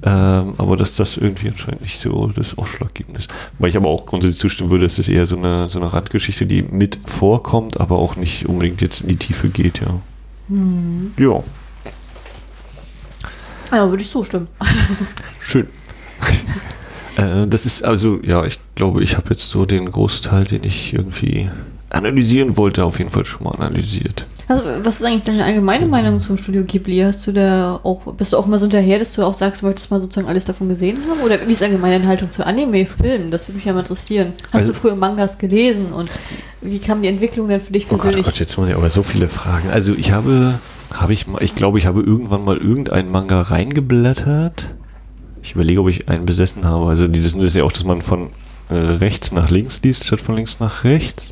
[0.02, 3.30] Ähm, aber dass das irgendwie anscheinend nicht so das Ausschlaggebende ist.
[3.58, 6.46] Weil ich aber auch grundsätzlich zustimmen würde, dass das eher so eine, so eine Randgeschichte,
[6.46, 10.00] die mit vorkommt, aber auch nicht unbedingt jetzt in die Tiefe geht, ja.
[10.48, 11.12] Hm.
[11.18, 11.44] Ja.
[13.72, 14.48] Ja, würde ich zustimmen.
[15.42, 15.68] Schön.
[17.18, 20.94] äh, das ist also, ja, ich glaube, ich habe jetzt so den Großteil, den ich
[20.94, 21.50] irgendwie
[21.90, 24.26] analysieren wollte, auf jeden Fall schon mal analysiert.
[24.50, 27.02] Also, was ist eigentlich deine allgemeine Meinung zum Studio Ghibli?
[27.02, 29.68] Hast du da auch, bist du auch immer so hinterher, dass du auch sagst, du
[29.68, 31.22] möchtest mal sozusagen alles davon gesehen haben?
[31.22, 33.30] Oder wie ist allgemeine deine Haltung zu Anime-Filmen?
[33.30, 34.34] Das würde mich ja mal interessieren.
[34.48, 36.10] Hast also, du früher Mangas gelesen und
[36.62, 38.16] wie kam die Entwicklung denn für dich persönlich?
[38.16, 39.70] Oh Gott, oh Gott, jetzt muss ich aber so viele Fragen.
[39.70, 40.56] Also ich habe,
[40.92, 44.70] habe ich mal, ich glaube, ich habe irgendwann mal irgendeinen Manga reingeblättert.
[45.44, 46.88] Ich überlege, ob ich einen besessen habe.
[46.88, 48.30] Also dieses ist ja auch, dass man von
[48.70, 51.28] äh, rechts nach links liest, statt von links nach rechts.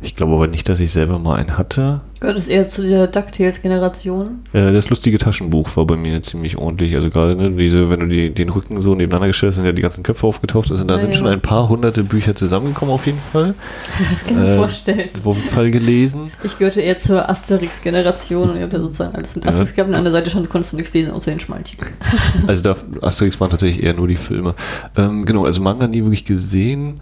[0.00, 2.00] Ich glaube aber nicht, dass ich selber mal einen hatte.
[2.22, 4.44] Gehört es eher zu der DuckTales-Generation?
[4.52, 6.94] Äh, das lustige Taschenbuch war bei mir ziemlich ordentlich.
[6.94, 9.72] Also gerade ne, diese, wenn du die, den Rücken so nebeneinander gestellt hast, sind ja
[9.72, 10.70] die ganzen Köpfe aufgetaucht.
[10.70, 11.18] Also da ja, sind ja.
[11.18, 13.54] schon ein paar hunderte Bücher zusammengekommen auf jeden Fall.
[14.12, 15.08] Das kann ich mir äh, vorstellen.
[15.24, 16.30] Auf jeden Fall gelesen.
[16.44, 19.76] Ich gehörte eher zur Asterix-Generation und ich hatte sozusagen alles mit Asterix ja.
[19.76, 21.86] gehabt und an der Seite schon konntest du nichts lesen, außer den Schmaltitel.
[22.46, 24.54] also da, Asterix waren tatsächlich eher nur die Filme.
[24.96, 27.00] Ähm, genau, also Manga nie wirklich gesehen.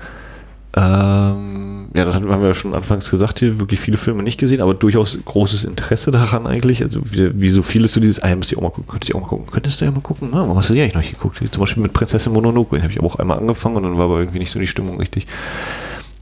[0.75, 4.61] Ähm, ja, das haben wir ja schon anfangs gesagt hier, wirklich viele Filme nicht gesehen,
[4.61, 6.82] aber durchaus großes Interesse daran eigentlich.
[6.84, 9.12] Also wie, wie so vieles so dieses, ah, ja, müsst ihr auch mal gucken, könntest
[9.12, 10.95] du auch mal gucken, könntest du ja mal gucken, na, warum hast du die eigentlich
[10.95, 11.41] noch nicht geguckt?
[11.51, 14.05] Zum Beispiel mit Prinzessin Mononoke, den habe ich aber auch einmal angefangen und dann war
[14.05, 15.26] aber irgendwie nicht so die Stimmung richtig.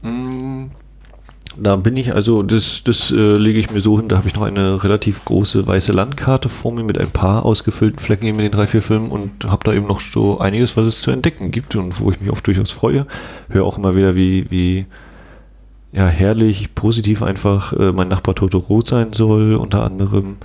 [0.01, 0.71] Hm,
[1.55, 4.35] da bin ich also, das, das äh, lege ich mir so hin, da habe ich
[4.35, 8.51] noch eine relativ große weiße Landkarte vor mir mit ein paar ausgefüllten Flecken in den
[8.51, 11.75] drei, vier Filmen und habe da eben noch so einiges, was es zu entdecken gibt
[11.75, 13.05] und wo ich mich auch durchaus freue.
[13.49, 14.87] Höre auch immer wieder, wie, wie
[15.91, 20.37] ja, herrlich, positiv einfach äh, mein Nachbar Totoro sein soll, unter anderem.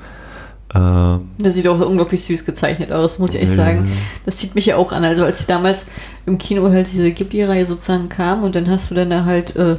[0.74, 3.90] Ähm, das sieht auch unglaublich süß gezeichnet aus, muss ich echt sagen.
[4.24, 5.04] Das zieht mich ja auch an.
[5.04, 5.86] Also als ich damals
[6.26, 9.76] im Kino halt diese Ghibli-Reihe sozusagen kam und dann hast du dann da halt äh,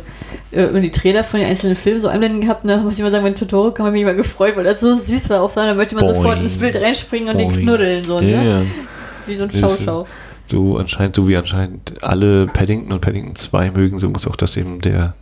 [0.51, 3.23] äh, die Trailer von den einzelnen Filmen so einblenden gehabt, ne, muss ich mal sagen,
[3.23, 5.41] mein Totoro kam mich immer gefreut, weil das so süß war.
[5.41, 6.15] Auf da möchte man Boing.
[6.15, 7.53] sofort ins Bild reinspringen und Boing.
[7.53, 8.03] den knuddeln.
[8.05, 8.27] So, ne?
[8.27, 8.61] Yeah.
[8.61, 10.07] Das ist wie so ein Schauschau.
[10.45, 14.55] So anscheinend, so wie anscheinend alle Paddington und Paddington 2 mögen, so muss auch das
[14.55, 15.15] eben der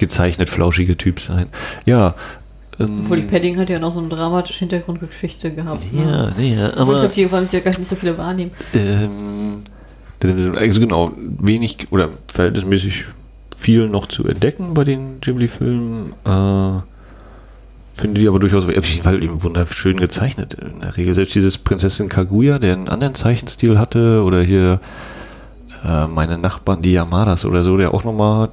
[0.00, 1.46] gezeichnet flauschige Typ sein.
[1.86, 2.16] Ja,
[2.80, 5.84] ähm, Obwohl die Padding hat ja noch so eine dramatische Hintergrundgeschichte gehabt.
[5.92, 6.56] Ja, ne?
[6.56, 6.94] ja, aber.
[6.94, 8.50] Ich glaube, die wollen ja gar nicht so viele wahrnehmen.
[8.74, 9.62] Ähm,
[10.56, 13.04] also genau, wenig oder verhältnismäßig
[13.56, 16.12] viel noch zu entdecken bei den Ghibli-Filmen.
[16.24, 16.82] Äh,
[17.94, 20.54] finde die aber durchaus auf jeden Fall eben wunderschön gezeichnet.
[20.54, 24.80] In der Regel selbst dieses Prinzessin Kaguya, der einen anderen Zeichenstil hatte, oder hier
[25.84, 28.48] äh, meine Nachbarn, die Yamadas oder so, der auch nochmal,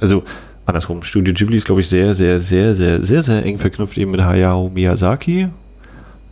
[0.00, 0.22] also
[0.70, 4.10] andersrum, Studio Ghibli ist, glaube ich, sehr, sehr, sehr, sehr, sehr, sehr eng verknüpft eben
[4.10, 5.48] mit Hayao Miyazaki,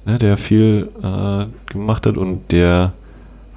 [0.06, 2.92] ne, der viel äh, gemacht hat und der,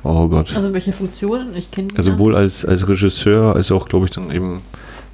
[0.03, 0.55] oh Gott.
[0.55, 1.55] Also welche Funktionen?
[1.55, 4.61] Ich kenne Also sowohl als, als Regisseur als auch, glaube ich, dann eben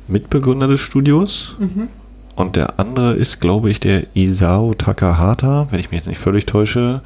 [0.08, 1.56] Mitbegründer des Studios.
[1.60, 1.90] Mhm.
[2.36, 6.46] Und der andere ist, glaube ich, der Isao Takahata, wenn ich mich jetzt nicht völlig
[6.46, 7.02] täusche.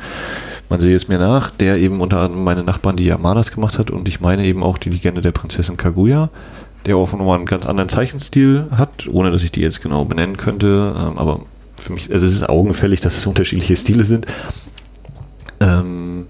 [0.68, 3.92] Man sehe es mir nach, der eben unter anderem meine Nachbarn die Yamadas gemacht hat
[3.92, 6.30] und ich meine eben auch die Legende der Prinzessin Kaguya
[6.86, 10.38] der auch nochmal einen ganz anderen Zeichenstil hat, ohne dass ich die jetzt genau benennen
[10.38, 10.96] könnte.
[10.98, 11.42] Ähm, aber
[11.78, 14.26] für mich, also es ist augenfällig, dass es unterschiedliche Stile sind.
[15.60, 16.26] Ähm,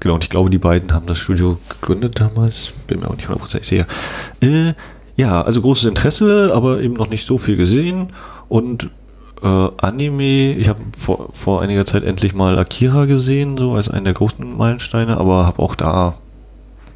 [0.00, 2.70] genau, und ich glaube, die beiden haben das Studio gegründet damals.
[2.86, 3.86] Bin mir auch nicht hundertprozentig sicher.
[4.40, 4.74] Äh,
[5.16, 8.08] ja, also großes Interesse, aber eben noch nicht so viel gesehen.
[8.48, 8.90] Und
[9.42, 14.04] äh, Anime, ich habe vor, vor einiger Zeit endlich mal Akira gesehen, so als einen
[14.04, 16.14] der großen Meilensteine, aber habe auch da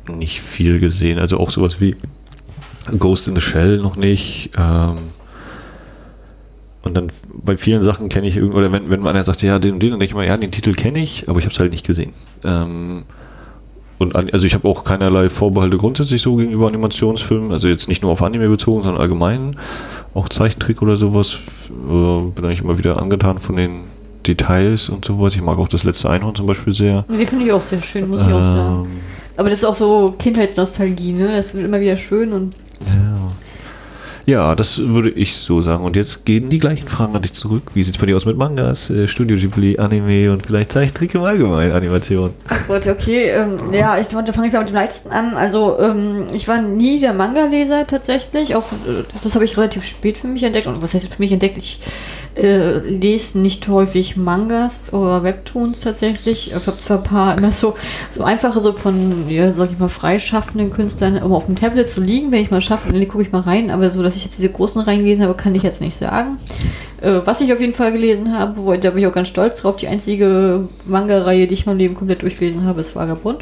[0.08, 1.18] nicht viel gesehen.
[1.18, 1.96] Also auch sowas wie
[2.98, 4.50] Ghost in the Shell noch nicht.
[4.58, 4.96] Ähm,
[6.82, 7.10] Und dann
[7.44, 9.90] bei vielen Sachen kenne ich irgend oder wenn, wenn einer sagt, ja, den und den,
[9.90, 11.86] dann denke ich mal, ja, den Titel kenne ich, aber ich habe es halt nicht
[11.86, 12.12] gesehen.
[12.44, 13.02] Ähm,
[13.98, 18.02] und an, also ich habe auch keinerlei Vorbehalte grundsätzlich so gegenüber Animationsfilmen, also jetzt nicht
[18.02, 19.56] nur auf Anime bezogen, sondern allgemein,
[20.14, 21.34] auch Zeichentrick oder sowas.
[21.68, 23.80] Äh, bin eigentlich immer wieder angetan von den
[24.26, 25.34] Details und sowas.
[25.34, 27.04] Ich mag auch das letzte Einhorn zum Beispiel sehr.
[27.10, 28.84] Die finde ich auch sehr schön, muss ich auch sagen.
[28.84, 29.00] Ähm,
[29.36, 31.28] Aber das ist auch so Kindheitsnostalgie, ne?
[31.32, 32.54] Das wird immer wieder schön und
[32.86, 33.18] Ja.
[34.28, 35.82] Ja, das würde ich so sagen.
[35.82, 37.62] Und jetzt gehen die gleichen Fragen an dich zurück.
[37.72, 41.14] Wie sieht es bei dir aus mit Mangas, äh, Studio Ghibli, Anime und vielleicht Zeichentrick
[41.14, 42.34] im Allgemeinen, Animation?
[42.66, 45.34] Gut, okay, ähm, ja, ich fange ich mal mit dem leichtesten an.
[45.34, 48.54] Also, ähm, ich war nie der Manga-Leser tatsächlich.
[48.54, 50.66] Auch äh, das habe ich relativ spät für mich entdeckt.
[50.66, 51.56] Und was heißt für mich entdeckt?
[51.56, 51.80] Ich
[52.38, 56.48] äh, lese nicht häufig Mangas oder Webtoons tatsächlich.
[56.48, 57.74] Ich habe zwar ein paar immer so,
[58.10, 62.00] so einfache, so von, ja, sag ich mal, freischaffenden Künstlern immer auf dem Tablet zu
[62.00, 63.70] liegen, wenn ich mal schaffe, dann gucke ich mal rein.
[63.70, 66.38] Aber so, dass ich jetzt diese großen reingelesen habe, kann ich jetzt nicht sagen.
[67.00, 69.60] Äh, was ich auf jeden Fall gelesen habe, wo, da bin ich auch ganz stolz
[69.62, 73.40] drauf, die einzige Manga-Reihe, die ich mein Leben komplett durchgelesen habe, ist Vagabund.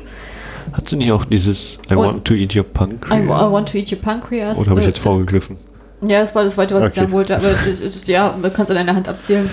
[0.73, 3.07] Hast du nicht auch dieses I Und- want to eat your punk?
[3.11, 4.59] I, I want to eat your pancreas.
[4.59, 5.57] Oder habe ich Äh, jetzt vorgegriffen?
[6.07, 7.01] Ja, das war das Zweite, was ich Okay.
[7.01, 7.49] sagen wollte, aber
[8.07, 9.51] ja, man kann es an einer Hand abzählen.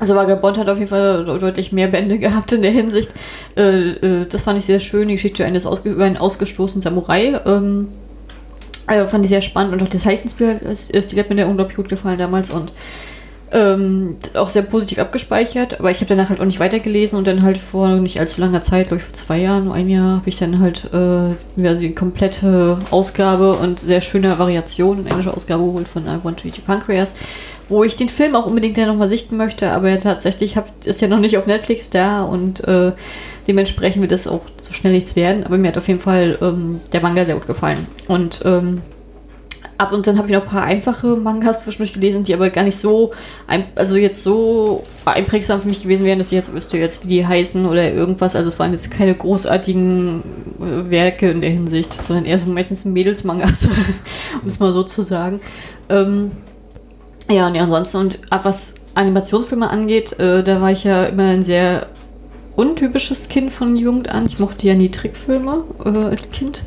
[0.00, 3.10] Also Vagabond hat auf jeden Fall de- deutlich mehr Bände gehabt in der Hinsicht.
[3.56, 7.40] Äh, äh, das fand ich sehr schön, die Geschichte eines ausge über einen ausgestoßenen Samurai.
[8.88, 11.88] Äh, fand ich sehr spannend und auch das Zeichenspiel ist, ist, hat mir unglaublich gut
[11.88, 12.70] gefallen damals und
[13.52, 17.42] ähm, auch sehr positiv abgespeichert, aber ich habe danach halt auch nicht weitergelesen und dann
[17.42, 20.36] halt vor nicht allzu langer Zeit, glaube ich vor zwei Jahren, ein Jahr, habe ich
[20.36, 25.86] dann halt äh, mir die komplette Ausgabe und sehr schöne Variation in englischer Ausgabe geholt
[25.86, 27.14] von I Want to Eat Your Pancreas,
[27.68, 31.06] wo ich den Film auch unbedingt dann nochmal sichten möchte, aber tatsächlich hab, ist ja
[31.06, 32.92] noch nicht auf Netflix da und äh,
[33.46, 36.80] dementsprechend wird das auch so schnell nichts werden, aber mir hat auf jeden Fall ähm,
[36.92, 38.82] der Manga sehr gut gefallen und ähm,
[39.78, 42.64] Ab und dann habe ich noch ein paar einfache Mangas zwischendurch gelesen, die aber gar
[42.64, 43.12] nicht so,
[43.74, 47.26] also jetzt so einprägsam für mich gewesen wären, dass ich jetzt wüsste, jetzt wie die
[47.26, 48.34] heißen oder irgendwas.
[48.34, 50.22] Also es waren jetzt keine großartigen
[50.60, 53.66] äh, Werke in der Hinsicht, sondern eher so meistens Mädelsmangas,
[54.42, 55.40] um es mal so zu sagen.
[55.90, 56.30] Ähm,
[57.30, 61.24] ja, und ja, ansonsten, und ab was Animationsfilme angeht, äh, da war ich ja immer
[61.24, 61.88] ein sehr
[62.56, 64.26] untypisches Kind von Jugend an.
[64.26, 66.62] Ich mochte ja nie Trickfilme äh, als Kind.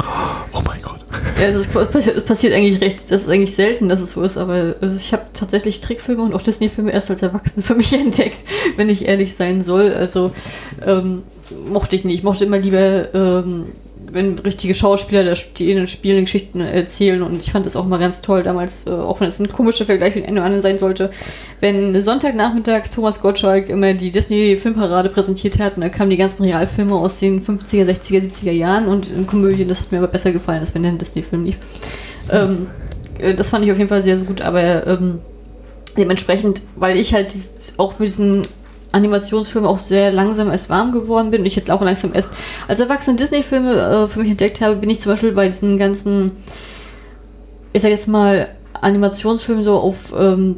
[0.54, 0.99] Oh mein Gott.
[1.40, 4.38] Ja, es, ist, es passiert eigentlich recht, das ist eigentlich selten, dass es so ist,
[4.38, 8.44] aber ich habe tatsächlich Trickfilme und auch Disney-Filme erst als Erwachsene für mich entdeckt,
[8.76, 9.94] wenn ich ehrlich sein soll.
[9.94, 10.32] Also
[10.86, 11.24] ähm,
[11.68, 12.16] mochte ich nicht.
[12.16, 13.66] Ich mochte immer lieber, ähm,
[14.12, 18.00] wenn richtige Schauspieler da in den Spielen Geschichten erzählen und ich fand das auch mal
[18.00, 21.12] ganz toll damals, äh, auch wenn es ein komischer Vergleich mit einem anderen sein sollte,
[21.60, 26.96] wenn Sonntagnachmittags Thomas Gottschalk immer die Disney-Filmparade präsentiert hat und da kamen die ganzen Realfilme
[26.96, 30.62] aus den 50er, 60er, 70er Jahren und in Komödien, das hat mir aber besser gefallen,
[30.62, 31.58] als wenn der Disney-Film lief.
[32.32, 32.68] Ähm,
[33.20, 35.20] äh, das fand ich auf jeden Fall sehr, sehr gut, aber ähm,
[35.98, 38.48] dementsprechend, weil ich halt dieses, auch mit diesen
[38.92, 42.34] Animationsfilmen auch sehr langsam erst warm geworden bin und ich jetzt auch langsam erst
[42.68, 46.32] als Erwachsene Disney-Filme äh, für mich entdeckt habe, bin ich zum Beispiel bei diesen ganzen,
[47.74, 48.50] ich sag jetzt mal,
[48.82, 50.58] Animationsfilmen so auf, ähm,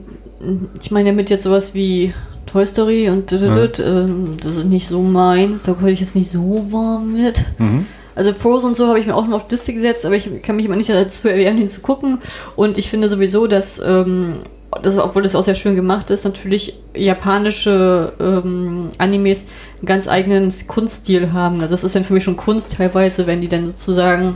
[0.81, 2.13] ich meine damit jetzt sowas wie
[2.45, 6.29] Toy Story und dididid, ähm, das ist nicht so meins, da konnte ich jetzt nicht
[6.29, 7.43] so warm mit.
[7.57, 7.85] Mhm.
[8.13, 10.41] Also Frozen und so habe ich mir auch noch auf die Liste gesetzt, aber ich
[10.41, 12.19] kann mich immer nicht dazu erwehren, ihn zu gucken.
[12.55, 14.39] Und ich finde sowieso, dass, ähm,
[14.81, 19.47] das, obwohl das auch sehr schön gemacht ist, natürlich japanische ähm, Animes
[19.79, 21.61] einen ganz eigenen Kunststil haben.
[21.61, 24.35] Also das ist dann für mich schon Kunst teilweise, wenn die dann sozusagen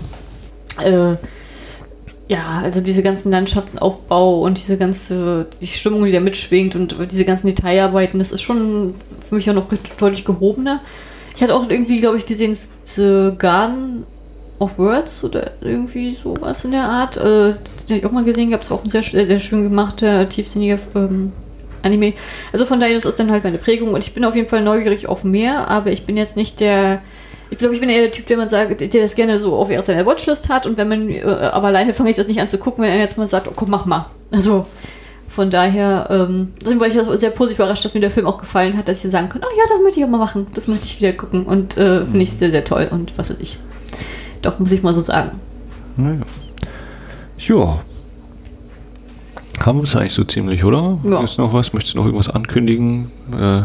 [0.84, 1.16] äh,
[2.28, 7.26] ja, also diese ganzen Landschaftsaufbau und diese ganze, die Stimmung, die da mitschwingt und diese
[7.26, 8.96] ganzen Detailarbeiten, das ist schon
[9.30, 9.68] für mich auch noch
[9.98, 10.82] deutlich gehobener.
[11.36, 14.06] Ich hatte auch irgendwie, glaube ich, gesehen, The Garden
[14.60, 17.18] of Words oder irgendwie sowas in der Art.
[17.18, 18.52] Äh, den habe ich auch mal gesehen.
[18.52, 21.34] Das war auch ein sehr, sehr, sehr schön gemachter, tiefsinniger ähm,
[21.84, 22.14] Anime.
[22.52, 24.62] Also von daher, das ist dann halt meine Prägung und ich bin auf jeden Fall
[24.62, 27.02] neugierig auf mehr, aber ich bin jetzt nicht der.
[27.52, 29.70] Ich glaube, ich bin eher der Typ, der man sagt, der das gerne so auf
[29.86, 32.58] seiner Watchlist hat und wenn man, äh, aber alleine fange ich das nicht an zu
[32.58, 34.08] gucken, wenn er jetzt mal sagt, oh komm, mach mal.
[34.32, 34.66] Also
[35.30, 38.76] von daher, ähm, deswegen war ich sehr positiv überrascht, dass mir der Film auch gefallen
[38.76, 40.86] hat, dass ich sagen kann, oh ja, das möchte ich auch mal machen, das möchte
[40.86, 43.60] ich wieder gucken und äh, finde ich sehr, sehr toll und was weiß ich.
[44.46, 45.32] Doch, muss ich mal so sagen.
[45.98, 46.22] Naja.
[47.38, 47.80] Ja.
[49.66, 50.98] Haben wir es eigentlich so ziemlich, oder?
[51.04, 51.24] Ja.
[51.24, 51.74] Ist noch was?
[51.74, 53.12] Möchtest du noch irgendwas ankündigen?
[53.34, 53.64] Äh,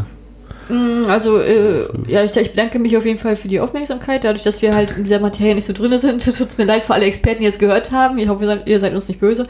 [0.70, 4.22] Mm, Also, äh, ja, ich, ich bedanke mich auf jeden Fall für die Aufmerksamkeit.
[4.24, 6.84] Dadurch, dass wir halt in dieser Materie nicht so drin sind, tut es mir leid
[6.84, 8.18] für alle Experten, die es gehört haben.
[8.18, 9.46] Ich hoffe, ihr seid, ihr seid uns nicht böse.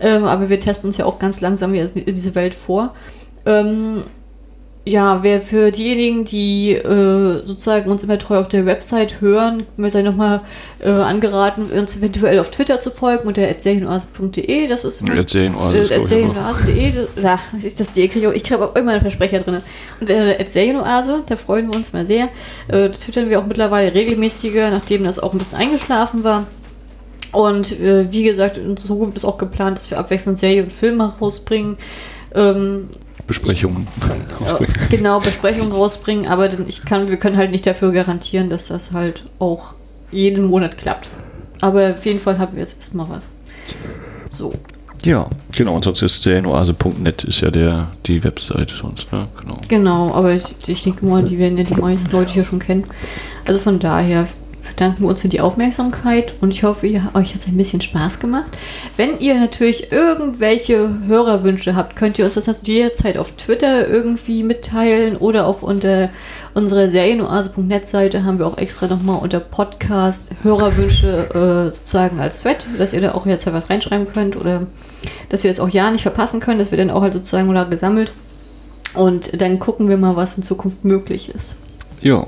[0.00, 2.94] Ähm, aber wir testen uns ja auch ganz langsam diese Welt vor.
[3.44, 4.00] Ähm,
[4.84, 10.02] ja, wer für diejenigen, die äh, sozusagen uns immer treu auf der Website hören, sei
[10.02, 10.40] nochmal
[10.80, 14.66] äh, angeraten, uns eventuell auf Twitter zu folgen unter serienoase.de.
[14.66, 15.14] Das ist ja,
[16.04, 16.72] serienoase.
[16.72, 17.06] Äh.
[17.22, 17.38] Ja,
[17.78, 19.58] das D kriege ich, ich habe auch immer einen Versprecher drin.
[20.00, 22.28] Und äh, serienoase, da freuen wir uns mal sehr.
[22.66, 26.48] Äh, twittern wir auch mittlerweile regelmäßiger, nachdem das auch ein bisschen eingeschlafen war.
[27.30, 31.14] Und äh, wie gesagt, in Zukunft ist auch geplant, dass wir abwechselnd Serie und Filme
[31.20, 31.76] rausbringen.
[32.34, 32.88] Ähm,
[33.26, 33.86] Besprechungen
[34.40, 34.76] rausbringen.
[34.90, 39.24] Genau, Besprechungen rausbringen, aber ich kann, wir können halt nicht dafür garantieren, dass das halt
[39.38, 39.74] auch
[40.10, 41.08] jeden Monat klappt.
[41.60, 43.28] Aber auf jeden Fall haben wir jetzt erstmal was.
[44.30, 44.52] So.
[45.04, 49.26] Ja, genau, und sonst ist serienoase.net ist ja der, die Webseite sonst, ne?
[49.40, 49.58] Genau.
[49.68, 52.84] Genau, aber ich, ich denke mal, die werden ja die meisten Leute hier schon kennen.
[53.44, 54.28] Also von daher
[54.82, 57.80] bedanken wir uns für die Aufmerksamkeit und ich hoffe, ihr, euch hat es ein bisschen
[57.80, 58.50] Spaß gemacht.
[58.96, 65.16] Wenn ihr natürlich irgendwelche Hörerwünsche habt, könnt ihr uns das jederzeit auf Twitter irgendwie mitteilen
[65.16, 66.10] oder auf unter
[66.54, 72.66] unserer serienoase.net Seite haben wir auch extra nochmal unter Podcast Hörerwünsche äh, sozusagen als Thread,
[72.76, 74.62] dass ihr da auch jetzt was reinschreiben könnt oder
[75.28, 77.66] dass wir das auch ja nicht verpassen können, das wird dann auch halt sozusagen oder
[77.66, 78.12] gesammelt
[78.94, 81.54] und dann gucken wir mal, was in Zukunft möglich ist.
[82.00, 82.26] Ja.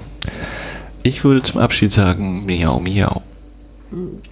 [1.07, 3.23] Ich würde zum Abschied sagen, miau, miau.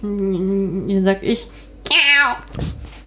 [0.01, 1.45] Dann sag ich,
[1.87, 2.35] miau.